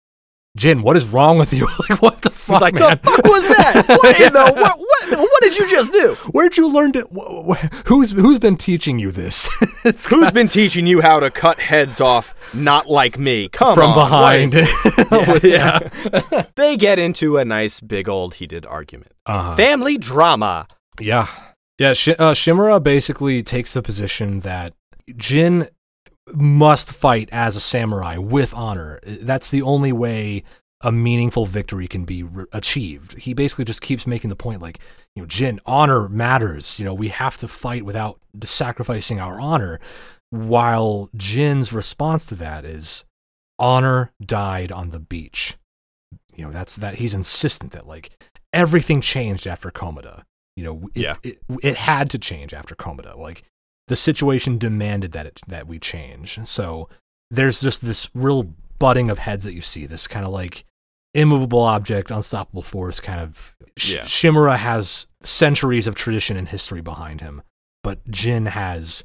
[0.57, 1.67] Jin, what is wrong with you?
[1.89, 2.91] like, what the fuck, like, man?
[2.91, 3.83] the fuck was that?
[4.01, 5.19] What in the what, what?
[5.19, 6.15] What did you just do?
[6.31, 9.49] Where'd you learn wh- Who's who's been teaching you this?
[10.09, 12.33] Who's been teaching you how to cut heads off?
[12.53, 13.49] Not like me.
[13.49, 14.53] Come from on, behind.
[14.55, 15.79] is- yeah.
[16.55, 19.11] they get into a nice big old heated argument.
[19.25, 19.55] Uh-huh.
[19.57, 20.67] Family drama.
[20.99, 21.27] Yeah.
[21.77, 21.93] Yeah.
[21.93, 24.73] Sh- uh, Shimura basically takes the position that
[25.15, 25.67] Jin
[26.33, 28.99] must fight as a samurai with honor.
[29.05, 30.43] That's the only way
[30.81, 33.17] a meaningful victory can be re- achieved.
[33.19, 34.79] He basically just keeps making the point like,
[35.15, 36.79] you know, Jin, honor matters.
[36.79, 39.79] You know, we have to fight without sacrificing our honor.
[40.29, 43.05] While Jin's response to that is,
[43.57, 45.57] honor died on the beach.
[46.35, 48.09] You know, that's that he's insistent that like
[48.51, 50.23] everything changed after Komoda.
[50.55, 51.13] You know, it, Yeah.
[51.23, 53.17] it, it had to change after Komoda.
[53.17, 53.43] Like
[53.87, 56.39] the situation demanded that it that we change.
[56.45, 56.89] So
[57.31, 59.85] there's just this real butting of heads that you see.
[59.85, 60.63] This kind of like
[61.13, 62.99] immovable object, unstoppable force.
[62.99, 63.55] Kind of.
[63.77, 64.01] Sh- Yeah.
[64.03, 67.41] Shimura has centuries of tradition and history behind him,
[67.83, 69.03] but Jin has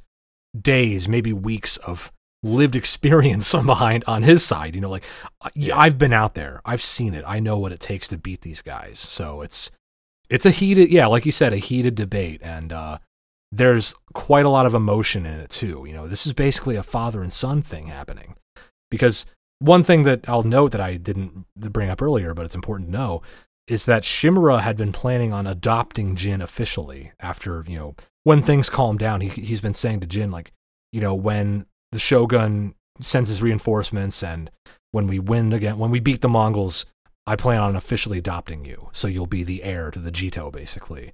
[0.58, 2.12] days, maybe weeks of
[2.44, 4.76] lived experience on behind on his side.
[4.76, 5.04] You know, like
[5.54, 5.76] Yeah.
[5.76, 8.62] I've been out there, I've seen it, I know what it takes to beat these
[8.62, 8.98] guys.
[9.00, 9.72] So it's
[10.30, 12.98] it's a heated, yeah, like you said, a heated debate, and uh,
[13.52, 15.84] there's quite a lot of emotion in it too.
[15.86, 18.36] You know, this is basically a father and son thing happening
[18.90, 19.26] because
[19.58, 22.96] one thing that I'll note that I didn't bring up earlier, but it's important to
[22.96, 23.22] know,
[23.66, 28.70] is that Shimura had been planning on adopting Jin officially after, you know, when things
[28.70, 29.20] calm down.
[29.20, 30.52] He, he's been saying to Jin, like,
[30.92, 34.50] you know, when the Shogun sends his reinforcements and
[34.92, 36.86] when we win again, when we beat the Mongols,
[37.32, 38.88] I plan on officially adopting you.
[38.92, 41.12] So you'll be the heir to the Jito, basically.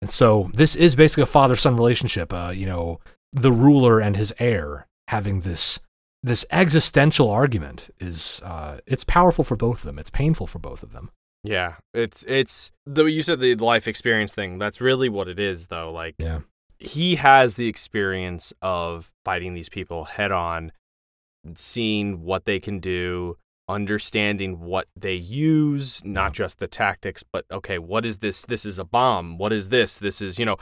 [0.00, 2.32] And so this is basically a father son relationship.
[2.32, 3.00] Uh, you know,
[3.32, 5.80] the ruler and his heir having this
[6.22, 9.98] this existential argument is uh, it's powerful for both of them.
[9.98, 11.10] It's painful for both of them.
[11.44, 14.58] Yeah, it's it's the you said the life experience thing.
[14.58, 15.90] That's really what it is, though.
[15.92, 16.40] Like Yeah.
[16.78, 20.72] he has the experience of fighting these people head on,
[21.54, 23.36] seeing what they can do,
[23.68, 28.42] understanding what they use, not just the tactics, but okay, what is this?
[28.42, 29.38] This is a bomb.
[29.38, 29.98] What is this?
[29.98, 30.56] This is, you know,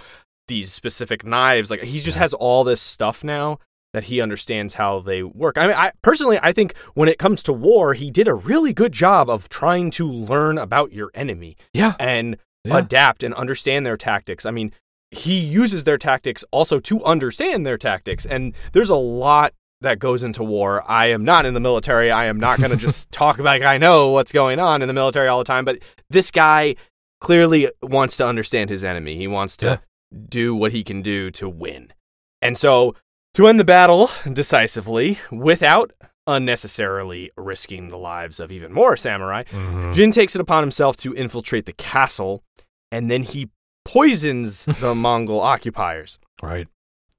[0.49, 1.71] these specific knives.
[1.71, 2.23] Like he just Yeah.
[2.23, 3.59] has all this stuff now
[3.93, 5.57] that he understands how they work.
[5.57, 8.73] I mean, I personally I think when it comes to war, he did a really
[8.73, 11.95] good job of trying to learn about your enemy Yeah.
[11.99, 12.79] and Yeah.
[12.79, 14.45] adapt and understand their tactics.
[14.45, 14.73] I mean,
[15.13, 18.27] he uses their tactics also to understand their tactics.
[18.27, 20.83] And there's a lot that goes into war.
[20.91, 22.11] I am not in the military.
[22.11, 24.95] I am not going to just talk like I know what's going on in the
[24.95, 25.65] military all the time.
[25.65, 25.79] But
[26.11, 26.77] this guy
[27.21, 29.17] clearly wants to understand his enemy.
[29.17, 29.79] He wants to Yeah.
[30.29, 31.93] do what he can do to win.
[32.43, 32.95] And so
[33.35, 35.93] to end the battle decisively without
[36.27, 39.95] unnecessarily risking the lives of even more samurai, Mhm.
[39.95, 42.43] Jin takes it upon himself to infiltrate the castle,
[42.93, 43.51] and then he
[43.85, 46.19] poisons the Mongol occupiers.
[46.43, 46.69] Right.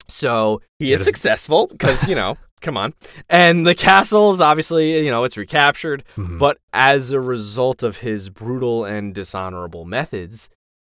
[0.08, 2.94] So he is is- successful because, you know, come on.
[3.28, 6.04] And the castle is obviously, you know, it's recaptured.
[6.16, 6.38] Mhm.
[6.38, 10.48] But as a result of his brutal and dishonorable methods,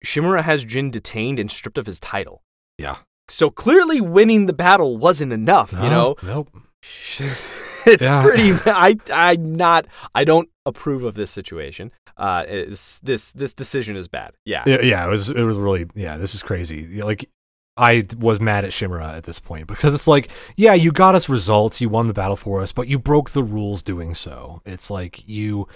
[0.05, 2.41] Shimura has Jin detained and stripped of his title.
[2.77, 2.97] Yeah.
[3.27, 6.15] So clearly winning the battle wasn't enough, you know?
[6.21, 6.49] Nope.
[7.19, 8.23] it's Yeah.
[8.23, 11.91] pretty I I not I don't approve of this situation.
[12.17, 14.33] Uh this this decision is bad.
[14.45, 14.63] Yeah.
[14.65, 17.01] Yeah, yeah, it was it was really yeah, this is crazy.
[17.01, 17.29] Like
[17.77, 21.27] I was mad at Shimura at this point because it's like, yeah, you got us
[21.27, 24.61] results, you won the battle for us, but you broke the rules doing so.
[24.65, 25.67] It's like you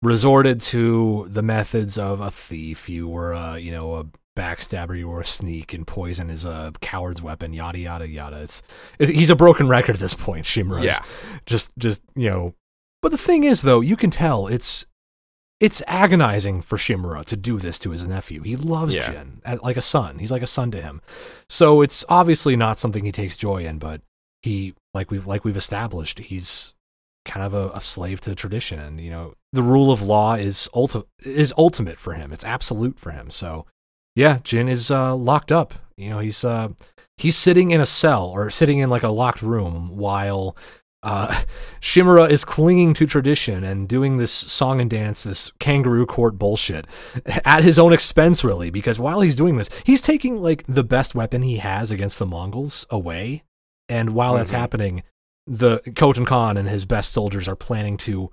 [0.00, 4.04] resorted to the methods of a thief, you were a, you know, a
[4.38, 8.36] backstabber, you were a sneak and poison is a coward's weapon, yada yada yada.
[8.42, 8.62] It's,
[9.00, 11.04] it, he's a broken record at this point, Shimura's Yeah.
[11.46, 12.54] just just, you know,
[13.02, 14.86] but the thing is though, you can tell it's
[15.60, 18.42] it's agonizing for Shimura to do this to his nephew.
[18.42, 19.10] He loves Yeah.
[19.10, 20.18] Jin like a son.
[20.18, 21.00] He's like a son to him.
[21.48, 24.02] So it's obviously not something he takes joy in, but
[24.42, 26.74] he like we've like we've established, he's
[27.24, 30.68] kind of a, a slave to tradition and you know, the rule of law is
[30.74, 32.32] ulti- is ultimate for him.
[32.32, 33.30] It's absolute for him.
[33.30, 33.66] So
[34.14, 35.74] yeah, Jin is uh, locked up.
[35.96, 36.68] You know, he's uh,
[37.16, 40.56] he's sitting in a cell or sitting in like a locked room while
[41.08, 41.42] uh,
[41.80, 46.86] Shimura is clinging to tradition and doing this song and dance, this kangaroo court bullshit
[47.44, 48.70] at his own expense, really.
[48.70, 52.26] Because while he's doing this, he's taking like the best weapon he has against the
[52.26, 53.42] Mongols away.
[53.88, 54.58] And while that's Mhm.
[54.58, 55.02] happening,
[55.46, 58.30] the Khotan Khan and his best soldiers are planning to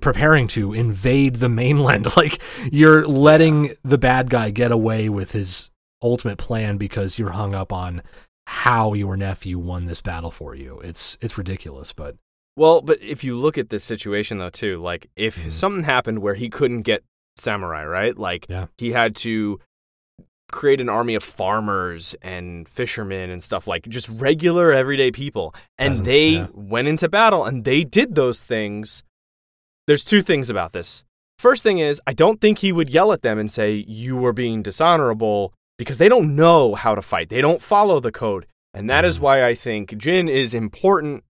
[0.00, 2.06] preparing to invade the mainland.
[2.16, 5.70] Like you're letting the bad guy get away with his
[6.02, 8.02] ultimate plan because you're hung up on
[8.52, 10.78] how your nephew won this battle for you.
[10.80, 12.16] It's it's ridiculous, but
[12.54, 15.52] Well, but if you look at this situation though too, like if Mhm.
[15.52, 17.02] something happened where he couldn't get
[17.36, 18.16] samurai, right?
[18.16, 18.66] Like Yeah.
[18.76, 19.58] he had to
[20.50, 25.54] create an army of farmers and fishermen and stuff like just regular everyday people.
[25.78, 26.46] And Peasants, they yeah.
[26.52, 29.02] went into battle and they did those things.
[29.86, 31.04] There's two things about this.
[31.38, 34.34] First thing is, I don't think he would yell at them and say, You were
[34.34, 37.28] being dishonorable because they don't know how to fight.
[37.28, 38.46] They don't follow the code.
[38.74, 39.22] And that is Mhm.
[39.22, 41.24] why I think Jin is important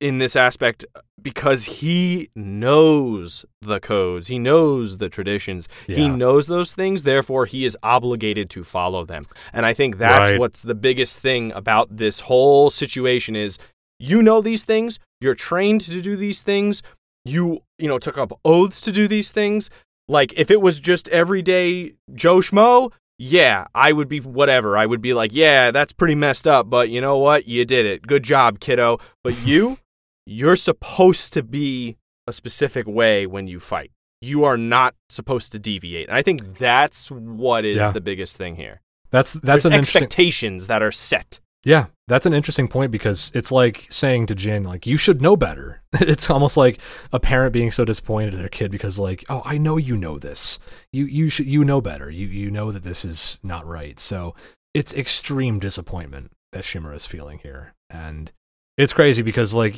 [0.00, 0.84] in this aspect
[1.20, 7.64] because he knows the codes, he knows the traditions, he knows those things, therefore, he
[7.66, 9.22] is obligated to follow them.
[9.52, 10.40] And I think that's Right.
[10.40, 13.58] what's the biggest thing about this whole situation is
[13.98, 16.82] you know these things, you're trained to do these things,
[17.26, 19.68] you, you know, took up oaths to do these things.
[20.08, 24.78] Like if it was just everyday Joe Schmo, yeah, I would be whatever.
[24.78, 27.46] I would be like, yeah, that's pretty messed up, but you know what?
[27.46, 28.06] You did it.
[28.06, 28.98] Good job, kiddo.
[29.22, 29.76] But you,
[30.24, 33.90] you're supposed to be a specific way when you fight.
[34.22, 36.08] You are not supposed to deviate.
[36.08, 37.90] And I think that's what is Yeah.
[37.90, 38.80] the biggest thing here.
[39.10, 41.40] That's that's There's an expectations that are set.
[41.62, 45.36] Yeah, that's an interesting point because it's like saying to Jin, like, you should know
[45.36, 45.82] better.
[46.00, 46.78] It's almost like
[47.12, 50.18] a parent being so disappointed in their kid because, like, oh, I know you know
[50.18, 50.58] this.
[50.92, 52.10] You you should you know better.
[52.10, 53.98] You you know that this is not right.
[53.98, 54.34] So
[54.72, 58.30] it's extreme disappointment that Shimura is feeling here, and
[58.76, 59.76] it's crazy because, like,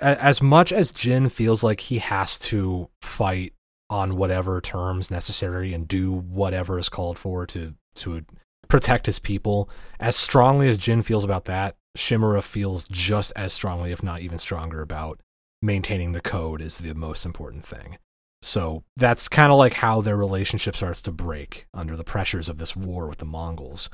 [0.00, 3.52] as much as Jin feels like he has to fight
[3.90, 8.24] on whatever terms necessary and do whatever is called for to to
[8.70, 9.68] protect his people.
[9.98, 14.38] As strongly as Jin feels about that, Shimura feels just as strongly, if not even
[14.38, 15.20] stronger, about
[15.60, 17.98] maintaining the code is the most important thing.
[18.42, 22.56] So that's kind of like how their relationship starts to break under the pressures of
[22.56, 23.90] this war with the Mongols.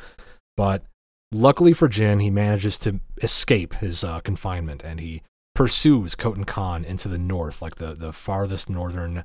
[0.57, 0.85] But
[1.33, 5.23] luckily for Jin, he manages to escape his uh, confinement and he
[5.55, 9.25] pursues Khotun Khan into the north, like the, the farthest northern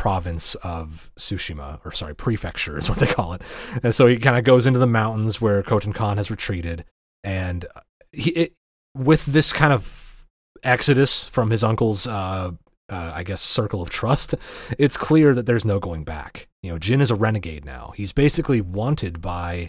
[0.00, 3.42] province of Tsushima, or sorry, prefecture is what they call it.
[3.82, 6.86] And so he kind of goes into the mountains where Khotun Khan has retreated,
[7.22, 7.66] and
[8.10, 8.52] he it,
[8.96, 10.24] with this kind of
[10.62, 12.52] exodus from his uncle's, uh,
[12.88, 14.34] uh, I guess, circle of trust,
[14.78, 16.48] it's clear that there's no going back.
[16.62, 17.92] You know, Jin is a renegade now.
[17.94, 19.68] He's basically wanted by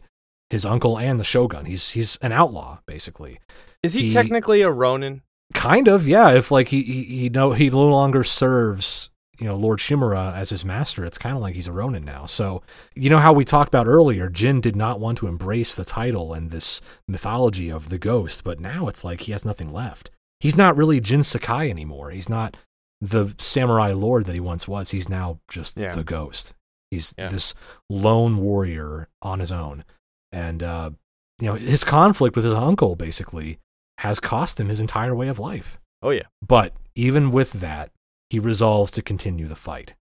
[0.50, 1.66] his uncle and the shogun.
[1.66, 3.40] He's he's an outlaw, basically.
[3.84, 5.24] Is he, He- technically a Ronin?
[5.54, 6.32] Kind of, yeah.
[6.32, 9.10] If like he he, he no he no longer serves
[9.42, 12.26] you know Lord Shimura as his master, it's kind of like he's a Ronin now.
[12.26, 12.62] So
[12.96, 16.34] you know how we talked about earlier, Jin did not want to embrace the title
[16.34, 20.12] and this mythology of the ghost, but now it's like he has nothing left.
[20.40, 22.12] He's not really Jin Sakai anymore.
[22.12, 22.56] He's not
[23.02, 24.92] the samurai lord that he once was.
[24.92, 25.96] He's now just Yeah.
[25.96, 26.54] the ghost.
[26.92, 27.30] He's Yeah.
[27.30, 27.56] this
[27.90, 29.84] lone warrior on his own,
[30.32, 30.92] and uh,
[31.40, 33.58] you know his conflict with his uncle basically
[34.00, 35.80] has cost him his entire way of life.
[36.04, 36.24] Oh yeah.
[36.46, 37.92] But even with that,
[38.32, 39.94] he resolves to continue the fight.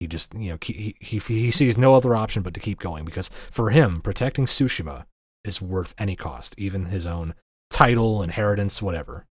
[0.00, 3.04] He just, you know, he, he, he sees no other option but to keep going
[3.04, 5.04] because for him, protecting Tsushima
[5.44, 7.34] is worth any cost, even his own
[7.68, 9.26] title, inheritance, whatever.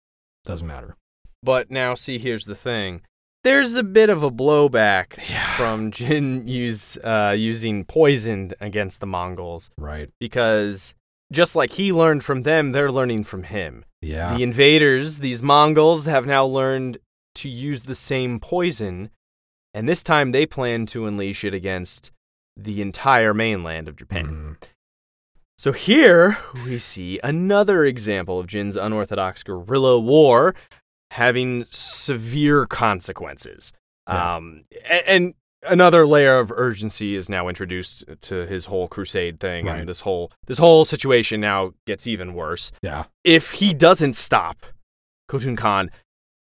[0.46, 0.96] Doesn't matter.
[1.42, 3.02] But now, see, here's the thing.
[3.44, 5.44] There's a bit of a blowback Yeah.
[5.58, 10.08] from Jin use, uh, using poison against the Mongols Right.
[10.18, 10.94] because
[11.30, 13.84] just like he learned from them, they're learning from him.
[14.00, 14.34] Yeah.
[14.34, 16.96] The invaders, these Mongols, have now learned
[17.36, 19.10] to use the same poison,
[19.74, 22.10] and this time they plan to unleash it against
[22.56, 24.26] the entire mainland of Japan.
[24.60, 24.68] Mhm.
[25.58, 30.54] So here we see another example of Jin's unorthodox guerrilla war
[31.12, 33.72] having severe consequences.
[34.08, 34.36] Yeah.
[34.36, 39.66] Um, a- and, another layer of urgency is now introduced to his whole crusade thing,
[39.66, 39.78] Right.
[39.78, 42.72] and this whole this whole situation now gets even worse.
[42.82, 43.04] Yeah.
[43.22, 44.56] If he doesn't stop
[45.30, 45.90] Khotun Khan,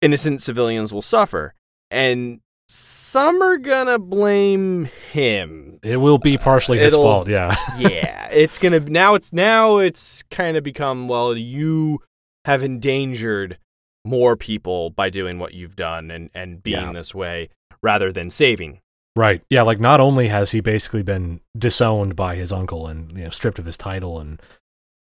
[0.01, 1.55] innocent civilians will suffer,
[1.91, 7.29] and some are gonna blame him It will be partially his fault.
[7.29, 7.57] Yeah.
[7.79, 9.15] yeah, it's gonna now.
[9.15, 9.79] It's now.
[9.79, 11.37] It's kind of become well.
[11.37, 12.01] You
[12.45, 13.59] have endangered
[14.05, 16.93] more people by doing what you've done and and being Yeah.
[16.93, 17.49] this way
[17.83, 18.81] rather than saving.
[19.17, 19.43] Right.
[19.51, 19.63] Yeah.
[19.63, 23.59] Like not only has he basically been disowned by his uncle and you know stripped
[23.59, 24.41] of his title and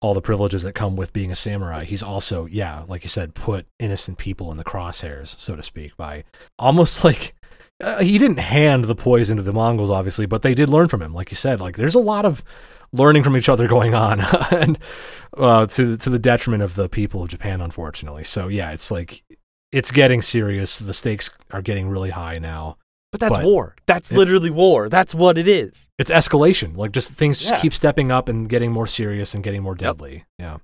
[0.01, 3.35] all the privileges that come with being a samurai, he's also yeah, like you said,
[3.35, 6.23] put innocent people in the crosshairs, so to speak, by
[6.57, 7.33] almost like
[7.79, 11.01] uh, he didn't hand the poison to the Mongols, obviously, but they did learn from
[11.01, 11.13] him.
[11.13, 12.43] Like you said, like there's a lot of
[12.91, 14.21] learning from each other going on,
[14.51, 14.79] and
[15.37, 18.23] uh, to to the detriment of the people of Japan, unfortunately.
[18.23, 19.23] So yeah, it's like
[19.71, 20.79] it's getting serious.
[20.79, 22.77] The stakes are getting really high now
[23.11, 23.75] But that's But- war.
[23.87, 24.87] That's It- literally war.
[24.89, 25.87] That's what it is.
[25.97, 26.77] it's escalation.
[26.77, 27.59] Like just things just Yeah.
[27.59, 30.25] keep stepping up and getting more serious and getting more deadly.
[30.39, 30.57] Yeah.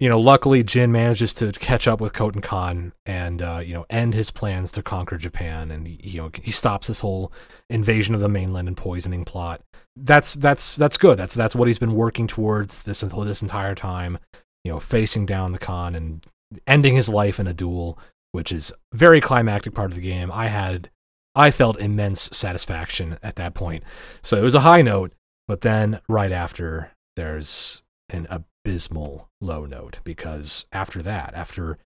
[0.00, 3.86] you know, luckily Jin manages to catch up with Khotun Khan and uh, you know
[3.88, 7.30] end his plans to conquer Japan, and he, you know he stops this whole
[7.70, 9.60] invasion of the mainland and poisoning plot.
[9.94, 11.18] That's that's that's good.
[11.18, 14.18] That's that's what he's been working towards this this entire time.
[14.64, 16.26] You know, facing down the Khan and
[16.66, 17.96] ending his life in a duel,
[18.32, 20.32] which is very climactic part of the game.
[20.32, 20.90] I had
[21.34, 23.84] I felt immense satisfaction at that point.
[24.22, 25.12] So it was a high note,
[25.48, 31.78] but then right after there's an abysmal low note because after that, after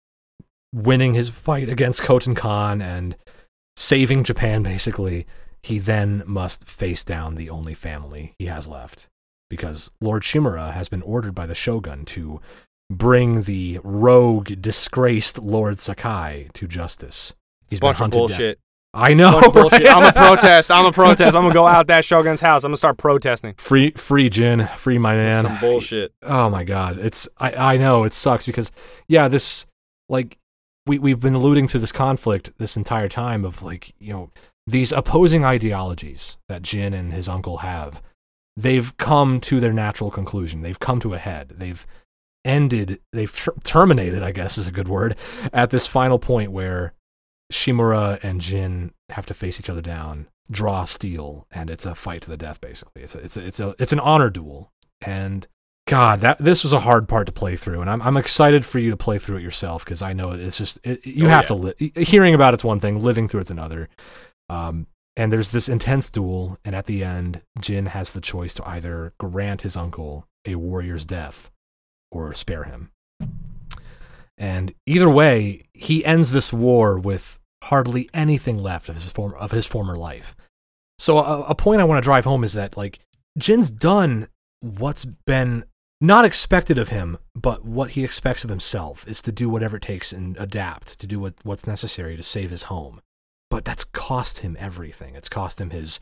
[0.73, 3.15] winning his fight against Khotun Khan and
[3.77, 5.25] saving Japan basically,
[5.63, 9.07] he then must face down the only family he has left
[9.49, 12.41] because Lord Shimura has been ordered by the shogun to
[12.89, 17.33] bring the rogue, disgraced Lord Sakai to justice.
[17.69, 18.59] He's bunch of bullshit.
[18.93, 19.39] I know.
[19.39, 19.87] Right?
[19.87, 20.71] I'm a protest.
[20.71, 21.35] I'm a protest.
[21.35, 22.63] I'm gonna go out that Shogun's house.
[22.63, 23.53] I'm gonna start protesting.
[23.57, 25.45] Free, free Jin, free my man.
[25.45, 26.13] Some bullshit.
[26.23, 28.71] Oh my god, it's I I know it sucks because
[29.07, 29.65] yeah, this
[30.09, 30.37] like
[30.85, 34.31] we we've been alluding to this conflict this entire time of like you know
[34.65, 38.01] these opposing ideologies that Jin and his uncle have.
[38.55, 40.61] They've come to their natural conclusion.
[40.61, 41.53] They've come to a head.
[41.57, 41.85] They've
[42.43, 42.99] ended.
[43.13, 44.23] They've ter- terminated.
[44.23, 45.15] I guess is a good word
[45.53, 46.93] at this final point where
[47.51, 52.21] Shimura and Jin have to face each other down, draw steel, and it's a fight
[52.23, 52.59] to the death.
[52.61, 54.71] Basically, it's a, it's a, it's a it's an honor duel.
[55.05, 55.47] And
[55.87, 58.79] God, that this was a hard part to play through, and I'm I'm excited for
[58.79, 61.43] you to play through it yourself because I know it's just it, you Oh, have
[61.43, 61.47] yeah.
[61.47, 63.87] to li- hearing about it's one thing, living through it's another.
[64.49, 68.67] Um, and there's this intense duel, and at the end, Jin has the choice to
[68.67, 71.49] either grant his uncle a warrior's death
[72.11, 72.91] or spare him.
[74.37, 79.51] And either way, he ends this war with hardly anything left of his form of
[79.51, 80.35] his former life.
[80.99, 82.99] So a, a point I want to drive home is that like
[83.37, 84.27] Jin's done
[84.61, 85.65] what's been
[85.99, 89.83] not expected of him, but what he expects of himself is to do whatever it
[89.83, 93.01] takes and adapt to do what, what's necessary to save his home.
[93.49, 95.15] But that's cost him everything.
[95.15, 95.99] It's cost him his,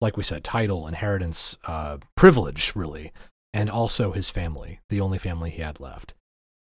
[0.00, 3.12] like we said, title, inheritance, uh, privilege, really,
[3.52, 6.14] and also his family, the only family he had left.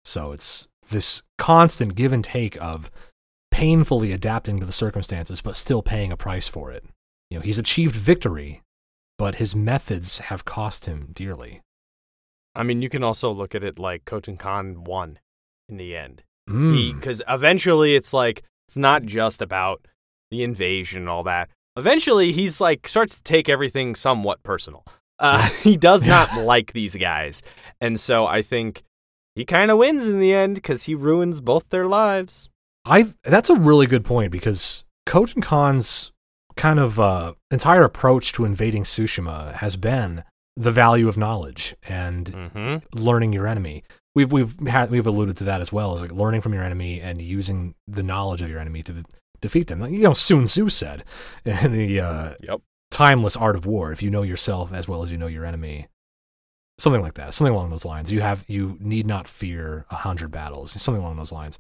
[0.06, 2.90] So it's this constant give and take of
[3.52, 6.86] painfully adapting to the circumstances, but still paying a price for it.
[7.30, 8.62] You know, he's achieved victory,
[9.18, 11.62] but his methods have cost him dearly.
[12.56, 15.20] I mean, you can also look at it like Khotun Khan won
[15.70, 16.24] in the end.
[16.50, 16.96] Mm.
[16.96, 19.86] Because eventually it's like, it's not just about
[20.32, 21.50] the invasion and all that.
[21.76, 24.86] Eventually he's like, starts to take everything somewhat personal.
[25.20, 27.42] Uh, he does not like these guys.
[27.82, 28.84] And so I think
[29.36, 32.50] he kind of wins in the end because he ruins both their lives.
[32.86, 36.12] I that's a really good point because Khotun Khan's
[36.56, 40.24] kind of uh, entire approach to invading Tsushima has been
[40.56, 42.78] the value of knowledge and Mm-hmm.
[43.00, 43.84] learning your enemy.
[44.16, 47.02] We've we've had we've alluded to that as well as like learning from your enemy
[47.02, 49.04] and using the knowledge of your enemy to
[49.42, 49.80] defeat them.
[49.80, 51.04] Like, you know, Sun Tzu said
[51.46, 52.62] in the uh, Yep.
[52.92, 55.88] timeless art of war: if you know yourself as well as you know your enemy,
[56.78, 58.12] something like that, something along those lines.
[58.12, 61.60] You have you need not fear a hundred battles, something along those lines.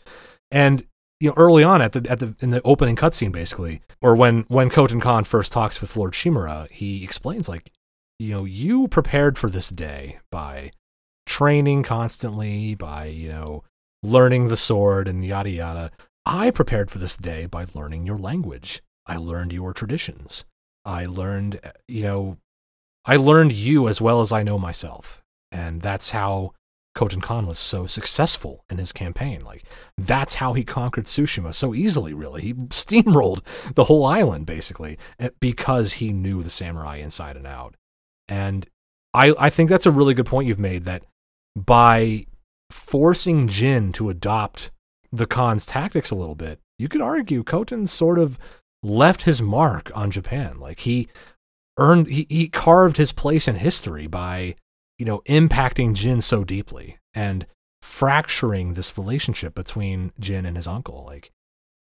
[0.52, 0.84] And
[1.20, 4.44] you know, early on at the at the in the opening cutscene, basically, or when
[4.50, 7.72] when Khotun Khan first talks with Lord Shimura, he explains like,
[8.20, 10.72] you know, you prepared for this day by
[11.26, 13.64] training constantly, by you know,
[14.02, 15.92] learning the sword and yada yada.
[16.26, 18.82] I prepared for this day by learning your language.
[19.06, 20.46] I learned your traditions.
[20.86, 22.38] I learned, you know,
[23.06, 25.22] I learned you as well as I know myself.
[25.52, 26.54] And that's how
[26.96, 29.44] Khotun Khan was so successful in his campaign.
[29.44, 29.64] Like,
[29.98, 32.42] that's how he conquered Tsushima so easily, really.
[32.42, 33.42] He steamrolled
[33.74, 37.76] the whole island, basically, eh, because he knew the samurai inside and out.
[38.28, 38.68] And
[39.14, 41.04] I, I think that's a really good point you've made that
[41.56, 42.26] by
[42.72, 44.72] forcing Jin to adopt
[45.12, 48.40] the Khan's tactics a little bit, you could argue Khotun sort of
[48.82, 50.60] left his mark on Japan.
[50.60, 51.08] Like he
[51.78, 54.56] earned, he, he carved his place in history by,
[54.98, 57.46] you know, impacting Jin so deeply and
[57.82, 61.04] fracturing this relationship between Jin and his uncle.
[61.06, 61.32] Like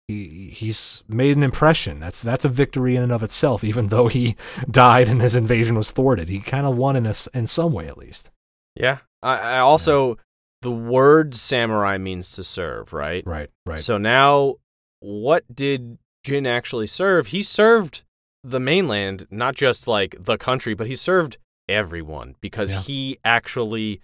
[0.08, 2.00] he he's made an impression.
[2.00, 3.64] That's that's a victory in and of itself.
[3.64, 4.36] Even though he
[4.70, 7.74] died and his invasion was thwarted, he kind of won in a s in some
[7.74, 8.32] way at least.
[8.76, 9.00] Yeah.
[9.24, 10.18] I, I also,
[10.62, 13.26] the word samurai means to serve, right?
[13.26, 13.80] Right, right.
[13.80, 14.56] So now,
[15.00, 17.28] what did Jin actually serve?
[17.28, 18.04] He served
[18.48, 21.38] the mainland, not just like the country, but he served
[21.68, 22.82] everyone because Yeah.
[22.82, 24.02] he actually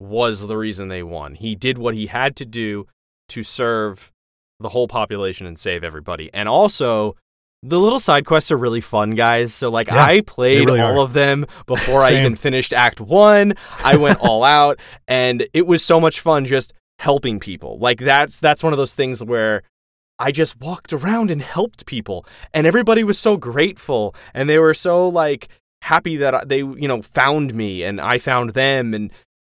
[0.00, 1.34] was the reason they won.
[1.34, 2.86] He did what he had to do
[3.28, 4.10] to serve
[4.60, 6.30] the whole population and save everybody.
[6.32, 7.16] And also,
[7.66, 9.54] The little side quests are really fun, guys.
[9.54, 11.04] So like Yeah, I played really all are.
[11.04, 13.54] of them before I even finished Act One.
[13.82, 14.78] I went all out,
[15.08, 17.78] and it was so much fun just helping people.
[17.78, 19.62] Like that's that's one of those things where
[20.18, 24.74] I just walked around and helped people, and everybody was so grateful, and they were
[24.74, 25.48] so like
[25.82, 29.10] happy that they you know found me and I found them, and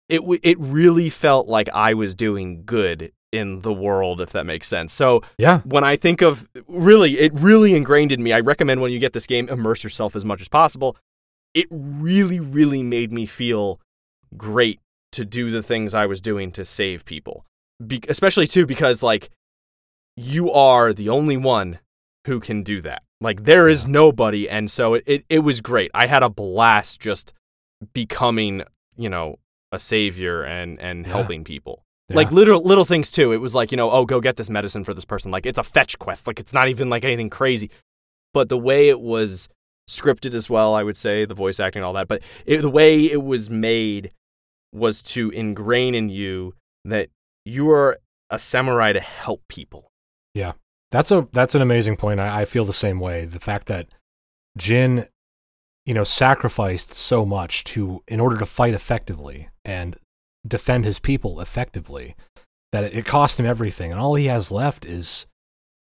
[0.09, 4.45] it w- it really felt like I was doing good in the world, if that
[4.45, 4.93] makes sense.
[4.93, 5.61] So Yeah.
[5.61, 8.31] when I think of really, it really ingrained in me.
[8.31, 10.95] I recommend when you get this game, immerse yourself as much as possible.
[11.55, 13.79] It really, really made me feel
[14.37, 14.79] great
[15.13, 17.43] to do the things I was doing to save people.
[17.85, 19.29] Be- especially too because like
[20.15, 21.79] you are the only one
[22.25, 23.03] who can do that.
[23.21, 25.91] Like there is nobody, and so it, it it was great.
[25.93, 27.33] I had a blast just
[27.93, 28.63] becoming,
[28.95, 29.39] you know,
[29.71, 31.11] a savior and and Yeah.
[31.13, 31.83] helping people.
[32.09, 32.17] Yeah.
[32.17, 33.31] Like little little things too.
[33.31, 35.31] It was like, you know, oh, go get this medicine for this person.
[35.31, 36.27] Like it's a fetch quest.
[36.27, 37.69] Like it's not even like anything crazy.
[38.33, 39.47] But the way it was
[39.89, 42.69] scripted as well, I would say, the voice acting and all that, but it, the
[42.69, 44.11] way it was made
[44.73, 46.55] was to ingrain in you
[46.85, 47.09] that
[47.45, 47.99] you are
[48.29, 49.91] a samurai to help people.
[50.33, 50.53] Yeah,
[50.91, 52.19] that's a that's an amazing point.
[52.19, 53.25] I, I feel the same way.
[53.25, 53.87] The fact that
[54.57, 55.07] Jin,
[55.85, 59.97] you know, sacrificed so much to in order to fight effectively and
[60.47, 62.15] defend his people effectively,
[62.71, 65.25] that it, it cost him everything, and all he has left is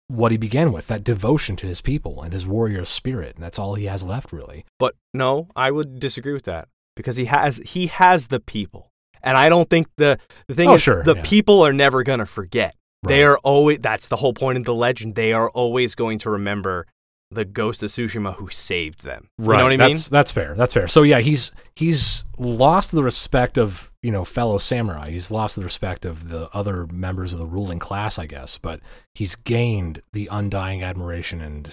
[0.09, 3.59] what he began with that devotion to his people and his warrior spirit, and that's
[3.59, 4.65] all he has left, really.
[4.79, 8.91] But no, I would disagree with that because he has he has the people.
[9.23, 11.23] And I don't think the the thing Oh, is sure, the yeah.
[11.23, 12.75] people are never going to forget.
[13.03, 15.15] They are always that's the whole point of the legend.
[15.15, 16.87] They are always going to remember
[17.31, 19.29] the ghost of Tsushima who saved them.
[19.39, 19.79] You know what I mean?
[19.79, 20.55] That's that's fair.
[20.55, 20.89] That's fair.
[20.89, 25.11] So yeah, he's he's lost the respect of you know fellow samurai.
[25.11, 28.59] He's lost the respect of the other members of the ruling class, I guess.
[28.59, 28.81] But
[29.15, 31.73] he's gained the undying admiration and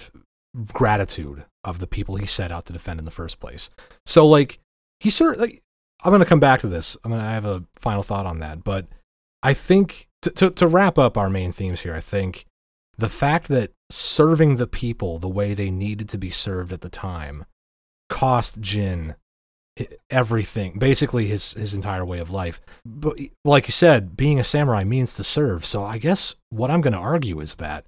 [0.74, 3.70] gratitude of the people he set out to defend in the first place.
[4.06, 4.60] So like
[5.00, 5.62] he sort like
[6.04, 6.98] I'm gonna come back to this.
[7.04, 8.88] I'm gonna I have a final thought on that, but
[9.42, 12.46] I think to, to to wrap up our main themes here, I think
[12.98, 16.90] the fact that serving the people the way they needed to be served at the
[16.90, 17.46] time
[18.10, 19.16] cost Jin
[20.10, 22.60] everything, basically his his entire way of life.
[22.86, 25.66] But like you said, being a samurai means to serve.
[25.66, 27.86] So I guess what I'm going to argue is that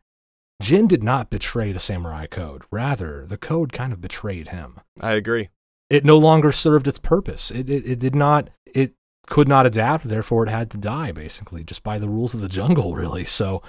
[0.62, 2.64] Jin did not betray the samurai code.
[2.72, 4.80] Rather, the code kind of betrayed him.
[5.00, 5.50] I agree.
[5.90, 7.52] It no longer served its purpose.
[7.52, 8.50] It it, it did not.
[8.66, 8.94] It
[9.28, 10.06] could not adapt.
[10.06, 11.12] Therefore, it had to die.
[11.12, 12.96] Basically, just by the rules of the jungle.
[12.96, 13.26] Really.
[13.26, 13.62] So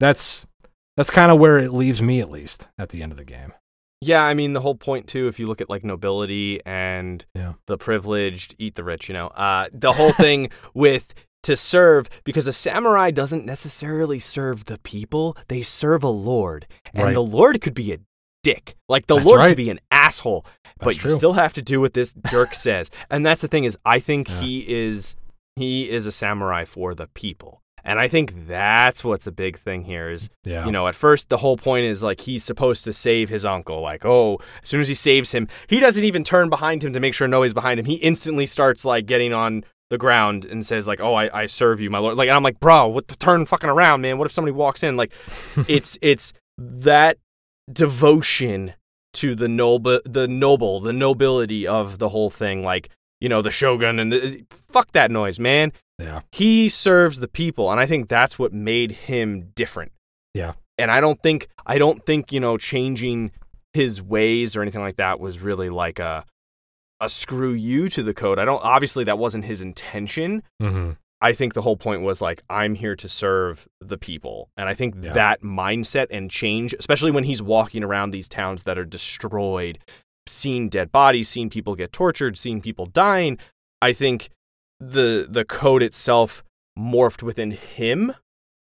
[0.00, 0.46] that's
[0.96, 3.52] that's kind of where it leaves me, at least, at the end of the game.
[4.00, 5.28] Yeah, I mean the whole point too.
[5.28, 7.54] If you look at like nobility and Yeah.
[7.66, 12.46] the privileged, eat the rich, you know, uh, the whole thing with to serve because
[12.46, 17.14] a samurai doesn't necessarily serve the people; they serve a lord, and Right.
[17.14, 17.98] the lord could be a
[18.42, 18.76] dick.
[18.88, 19.48] Like the That's lord right.
[19.48, 20.44] could be an asshole,
[20.78, 22.90] but That's you still have to do what this jerk says.
[23.10, 24.40] And that's the thing is, I think Yeah.
[24.40, 25.16] he is
[25.56, 27.60] he is a samurai for the people.
[27.86, 30.64] And I think that's what's a big thing here is Yeah.
[30.66, 33.80] you know, at first the whole point is like he's supposed to save his uncle.
[33.80, 37.00] Like, oh, as soon as he saves him, he doesn't even turn behind him to
[37.00, 37.86] make sure nobody's behind him.
[37.86, 41.78] He instantly starts like getting on the ground and says like, "Oh, I, I serve
[41.80, 44.16] you, my lord." Like, and I'm like, bro, what the turn fucking around, man?
[44.16, 44.96] What if somebody walks in?
[44.96, 45.12] Like,
[45.68, 47.18] it's it's that
[47.70, 48.72] devotion
[49.14, 52.62] to the noble, the noble, the nobility of the whole thing.
[52.62, 52.90] Like,
[53.20, 56.20] you know, the shogun and the, fuck that noise, man yeah.
[56.32, 59.92] he serves the people and i think that's what made him different
[60.34, 60.54] Yeah.
[60.78, 63.30] and i don't think i don't think you know changing
[63.72, 66.24] his ways or anything like that was really like a
[67.00, 70.92] a screw you to the code i don't obviously that wasn't his intention hmm
[71.28, 74.36] i think the whole point was like i'm here to serve the people.
[74.56, 75.12] And i think Yeah.
[75.12, 79.78] that mindset and change especially when he's walking around these towns that are destroyed
[80.26, 83.38] seeing dead bodies seeing people get tortured seeing people dying
[83.82, 84.30] i think
[84.80, 86.42] the the code itself
[86.78, 88.12] morphed within him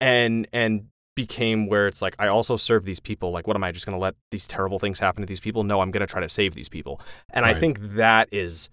[0.01, 3.31] and and became where it's like I also serve these people.
[3.31, 5.63] Like what am I just going to let these terrible things happen to these people?
[5.63, 6.99] No I'm going to try to save these people.
[7.29, 8.69] And I think that is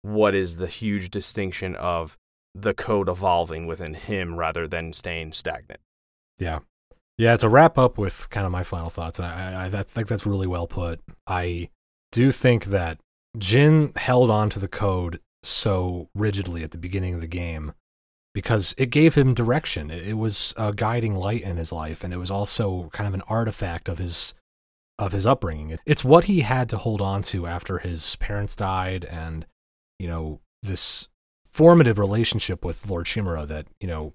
[0.00, 2.16] what is the huge distinction of
[2.54, 5.80] the code evolving within him rather than staying stagnant
[6.38, 6.60] Yeah.
[7.16, 10.26] Yeah, to wrap up with kind of my final thoughts, I, I, I think that's
[10.26, 11.00] really well put.
[11.28, 11.70] I
[12.10, 12.98] do think that
[13.38, 17.72] Jin held on to the code so rigidly at the beginning of the game
[18.34, 19.90] because it gave him direction.
[19.90, 23.14] It, it was a guiding light in his life, and it was also kind of
[23.14, 24.34] an artifact of his
[24.98, 25.76] of his upbringing.
[25.86, 29.46] It's what he had to hold on to after his parents died, and
[29.98, 31.08] you know this
[31.54, 34.12] formative relationship with Lord Shimura that you know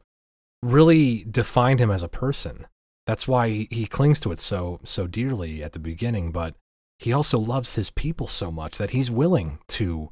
[0.61, 2.67] really defined him as a person.
[3.07, 6.55] That's why he, clings to it so so dearly at the beginning, but
[6.99, 10.09] he also loves his people so much that he's willing to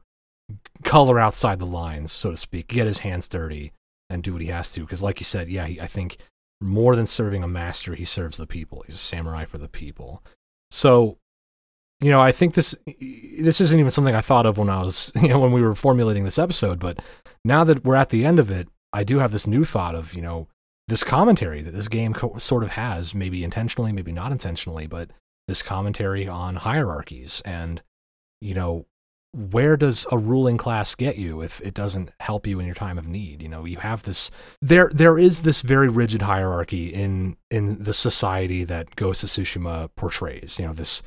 [0.84, 3.74] color outside the lines, so to speak, get his hands dirty
[4.10, 4.82] and do what he has to.
[4.82, 6.18] Because, like you said, yeah, he, I think
[6.62, 8.84] more than serving a master, he serves the people.
[8.86, 10.24] He's a samurai for the people.
[10.72, 11.18] So,
[12.02, 12.76] you know, I think this
[13.40, 15.76] this isn't even something I thought of when I was, you know, when we were
[15.76, 16.80] formulating this episode.
[16.80, 17.00] But
[17.44, 20.14] now that we're at the end of it, I do have this new thought of,
[20.14, 20.48] you know,
[20.88, 25.12] this commentary that this game co- sort of has, maybe intentionally, maybe not intentionally, but
[25.48, 27.82] this commentary on hierarchies and,
[28.42, 28.86] you know,
[29.34, 32.98] where does a ruling class get you if it doesn't help you in your time
[32.98, 34.32] of need you know you have this
[34.62, 39.90] there there is this very rigid hierarchy in in the society that Ghost of Tsushima
[39.96, 41.04] portrays you know this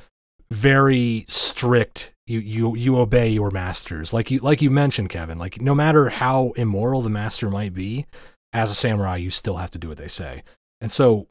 [0.51, 5.61] very strict you you you obey your masters like you like you mentioned Kevin like
[5.61, 8.07] no matter how immoral the master might be
[8.53, 10.43] as a samurai you still have to do what they say
[10.81, 11.29] and so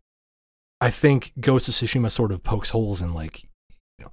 [0.81, 4.11] I think Ghost of Tsushima sort of pokes holes in like you know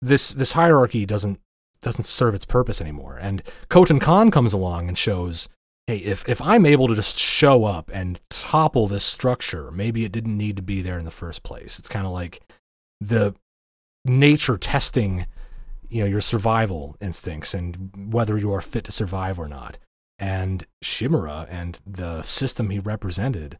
[0.00, 1.40] this this hierarchy doesn't
[1.80, 3.18] doesn't serve its purpose anymore.
[3.20, 5.48] And Khotun Khan comes along and shows,
[5.86, 10.12] hey, if if I'm able to just show up and topple this structure, maybe it
[10.12, 11.78] didn't need to be there in the first place.
[11.78, 12.40] It's kind of like
[13.00, 13.34] the
[14.04, 15.26] nature testing,
[15.88, 19.78] you know, your survival instincts and whether you are fit to survive or not.
[20.18, 23.58] And Shimura and the system he represented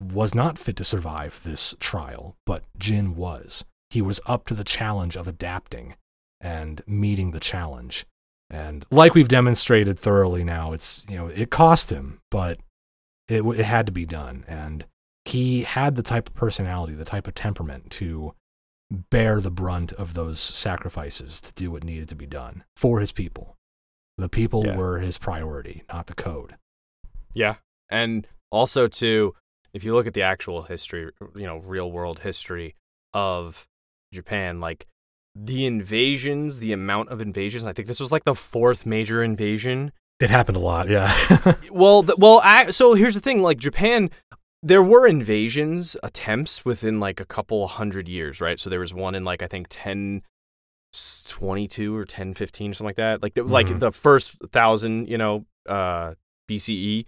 [0.00, 3.64] was not fit to survive this trial, but Jin was.
[3.90, 5.96] He was up to the challenge of adapting
[6.40, 8.06] and meeting the challenge.
[8.48, 12.58] And like we've demonstrated thoroughly now, it's you know it cost him, but
[13.28, 14.44] it it had to be done.
[14.48, 14.86] And
[15.24, 18.34] he had the type of personality, the type of temperament to
[18.90, 23.12] bear the brunt of those sacrifices to do what needed to be done for his
[23.12, 23.56] people.
[24.18, 24.76] The people Yeah.
[24.76, 26.56] were his priority, not the code.
[27.32, 27.56] Yeah.
[27.88, 29.34] And also too,
[29.72, 32.74] if you look at the actual history, you know, real world history
[33.14, 33.66] of
[34.12, 34.86] Japan, like
[35.36, 39.92] the invasions, the amount of invasions, I think this was like the fourth major invasion.
[40.18, 41.14] It happened a lot, yeah.
[41.70, 44.10] Well, well, I, so here's the thing, like Japan
[44.62, 48.58] there were invasions attempts within like a couple hundred years, right?
[48.60, 50.22] So there was one in like I think 10
[51.28, 53.22] 22 or 10 15 something like that.
[53.22, 53.80] Like the, like Mhm.
[53.80, 56.14] the first 1000, you know, uh
[56.50, 57.06] BCE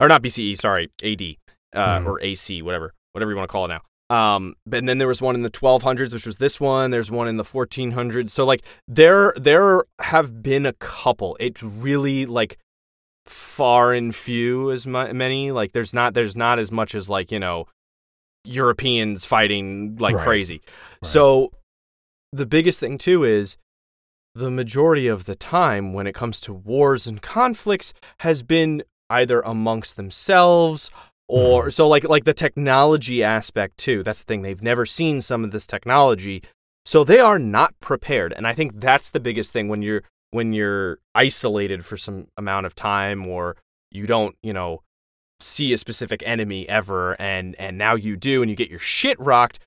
[0.00, 1.38] or not BCE, sorry, AD
[1.74, 2.06] uh, Mhm.
[2.06, 3.80] or AC, whatever, whatever you want to call it now.
[4.10, 6.90] Um, but and then there was one in the 1200s, which was this one.
[6.90, 8.32] There's one in the 1400s.
[8.32, 11.36] So like there there have been a couple.
[11.40, 12.58] It's really like
[13.26, 15.52] far and few as mu- many.
[15.52, 17.66] Like there's not there's not as much as like you know
[18.44, 20.24] Europeans fighting like Right.
[20.24, 20.60] crazy.
[21.02, 21.52] So
[22.32, 23.56] the biggest thing too is
[24.34, 29.40] the majority of the time when it comes to wars and conflicts has been either
[29.42, 30.90] amongst themselves
[31.28, 31.70] or hmm.
[31.70, 35.52] so like like the technology aspect too that's the thing they've never seen some of
[35.52, 36.42] this technology
[36.84, 40.02] so they are not prepared and i think that's the biggest thing when you're
[40.34, 43.56] when you're isolated for some amount of time or
[43.92, 44.82] you don't you know
[45.40, 49.18] see a specific enemy ever and and now you do and you get your shit
[49.20, 49.58] rocked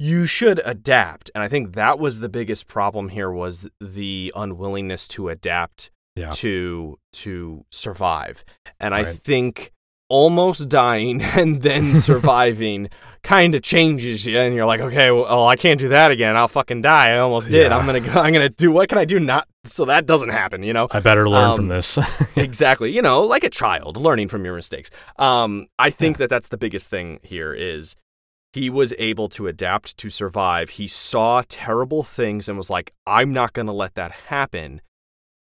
[0.00, 1.30] you should adapt.
[1.34, 6.30] And i think that was the biggest problem here was the unwillingness to adapt Yeah.
[6.42, 8.44] to to survive.
[8.78, 9.72] And i think
[10.10, 12.88] almost dying and then surviving
[13.28, 16.34] kind of changes you and you're like okay well oh, i can't do that again.
[16.34, 17.10] I'll fucking die.
[17.10, 17.70] I almost did.
[17.70, 17.76] Yeah.
[17.76, 20.62] i'm gonna go i'm gonna do what can i do not so that doesn't happen
[20.62, 20.88] you know?
[20.90, 21.98] I better learn Um, from this.
[22.36, 22.90] exactly.
[22.90, 24.88] You know like a child learning from your mistakes.
[25.18, 27.96] Um i think that that's the biggest thing here is
[28.54, 30.70] he was able to adapt to survive.
[30.70, 34.80] He saw terrible things and was like i'm not going to let that happen.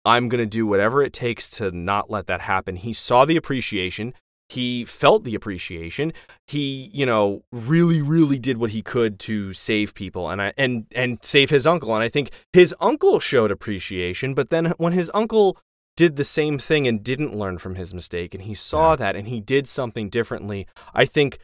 [0.05, 2.75] I'm going to do whatever it takes to not let that happen.
[2.77, 4.15] He saw the appreciation
[4.49, 6.13] he felt the appreciation.
[6.47, 10.87] He you know really really did what he could to save people and I, and
[10.93, 15.11] and save his uncle and i think his uncle showed appreciation but then when his
[15.13, 15.59] uncle
[15.97, 18.97] did the same thing and didn't learn from his mistake and he saw Yeah.
[18.97, 21.39] that and he did something differently i think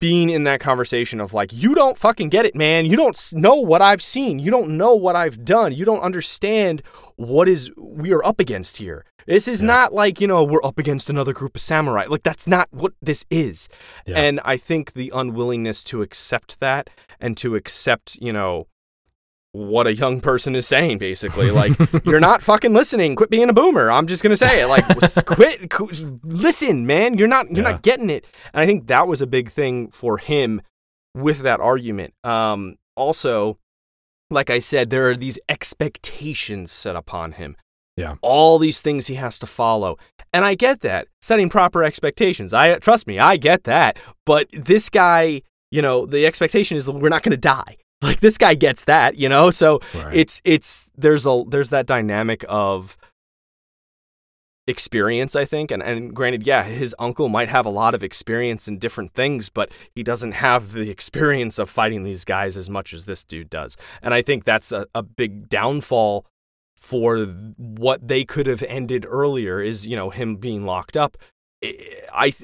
[0.00, 2.86] being in that conversation of like you don't fucking get it man.
[2.86, 4.38] You don't know what i've seen.
[4.38, 5.74] You don't know what i've done.
[5.74, 6.82] You don't understand
[7.16, 9.66] what is we are up against here this is Yeah.
[9.68, 12.04] not like you know we're up against another group of samurai.
[12.08, 13.68] Like that's not what this is.
[14.06, 14.18] Yeah.
[14.18, 18.66] and i think the unwillingness to accept that and to accept you know
[19.52, 21.50] what a young person is saying basically.
[21.50, 21.72] Like
[22.04, 23.16] you're not fucking listening.
[23.16, 23.90] Quit being a boomer.
[23.90, 24.66] I'm just going to say it.
[24.66, 24.84] Like
[25.26, 25.90] quit qu-
[26.22, 27.18] listen man.
[27.18, 27.72] You're not you're Yeah.
[27.72, 28.24] not getting it.
[28.52, 30.62] And i think that was a big thing for him
[31.16, 32.14] with that argument.
[32.22, 33.58] Um also
[34.30, 37.56] like i said there are these expectations set upon him
[38.00, 38.16] Yeah.
[38.22, 39.96] all these things he has to follow
[40.32, 44.88] and i get that setting proper expectations i trust me i get that but this
[44.88, 45.42] guy
[45.72, 47.76] you know, the expectation is we're not going to die.
[48.02, 49.50] Like this guy gets that, you know.
[49.52, 50.12] So Right.
[50.14, 52.96] it's it's there's a there's that dynamic of
[54.66, 58.68] experience i think and, and granted yeah his uncle might have a lot of experience
[58.68, 62.94] in different things but he doesn't have the experience of fighting these guys as much
[62.94, 66.24] as this dude does and i think that's a, a big downfall
[66.80, 67.26] for
[67.56, 71.16] what they could have ended earlier is you know him being locked up.
[71.62, 72.34] I, I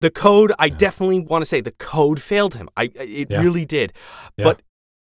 [0.00, 2.68] the code i definitely want to say the code failed him.
[2.76, 3.40] I it Yeah.
[3.42, 3.92] really did.
[4.36, 4.44] Yeah.
[4.44, 4.62] but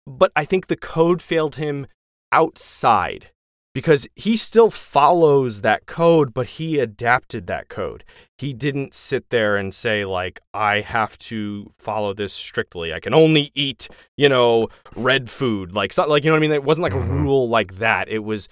[0.06, 1.86] but i think the code failed him
[2.30, 3.30] outside
[3.74, 8.04] because he still follows that code but he adapted that code.
[8.38, 12.92] He didn't sit there and say like i have to follow this strictly.
[12.92, 15.74] I can only eat you know red food.
[15.74, 16.52] Like so, like you know what i mean?
[16.52, 17.08] It wasn't like Mhm.
[17.08, 18.08] a rule like that.
[18.08, 18.48] It was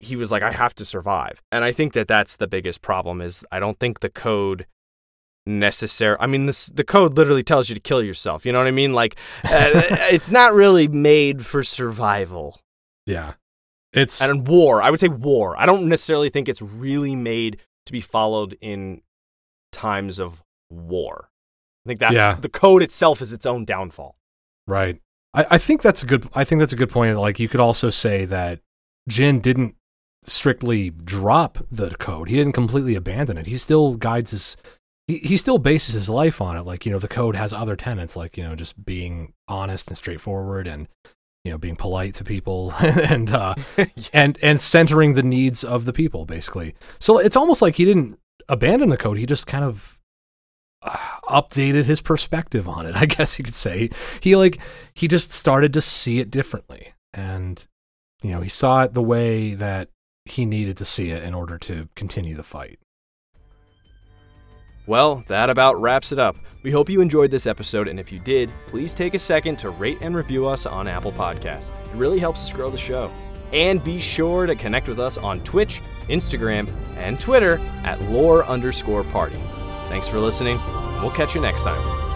[0.00, 1.42] he was like i have to survive.
[1.50, 4.66] And i think that that's the biggest problem is i don't think the code
[5.46, 8.66] necessary i mean this the code literally tells you to kill yourself you know what
[8.66, 8.92] i mean?
[8.92, 9.70] Like uh,
[10.12, 12.60] it's not really made for survival.
[13.06, 13.32] Yeah.
[13.92, 17.92] It's and war i would say war i don't necessarily think it's really made to
[17.92, 19.00] be followed in
[19.72, 21.30] times of war
[21.84, 22.34] i think that's Yeah.
[22.34, 24.16] the code itself is its own downfall
[24.66, 25.00] Right.
[25.32, 27.18] I, I think that's a good I think that's a good point.
[27.18, 28.60] Like you could also say that
[29.08, 29.76] Jin didn't
[30.24, 32.28] strictly drop the code.
[32.28, 33.46] He didn't completely abandon it.
[33.46, 34.56] He still guides his
[35.06, 36.66] he, he still bases his life on it.
[36.66, 39.96] Like, you know, the code has other tenets, like, you know, just being honest and
[39.96, 40.86] straightforward and
[41.48, 43.54] you know, being polite to people and uh
[44.12, 46.74] and and centering the needs of the people, basically.
[46.98, 48.20] So it's almost like he didn't
[48.50, 49.16] abandon the code.
[49.16, 49.98] He just kind of
[50.82, 50.94] uh,
[51.28, 52.94] updated his perspective on it.
[53.02, 53.88] I guess you could say
[54.20, 54.58] he like
[54.92, 57.66] he just started to see it differently, and
[58.22, 59.88] you know he saw it the way that
[60.26, 62.78] he needed to see it in order to continue the fight.
[64.88, 66.38] Well, that about wraps it up.
[66.62, 69.68] We hope you enjoyed this episode, and if you did, please take a second to
[69.68, 71.70] rate and review us on Apple Podcasts.
[71.70, 73.12] It really helps us grow the show.
[73.52, 79.04] And be sure to connect with us on Twitch, Instagram, and Twitter at lore underscore
[79.04, 79.38] party.
[79.90, 80.58] Thanks for listening.
[81.02, 82.07] We'll catch you next time.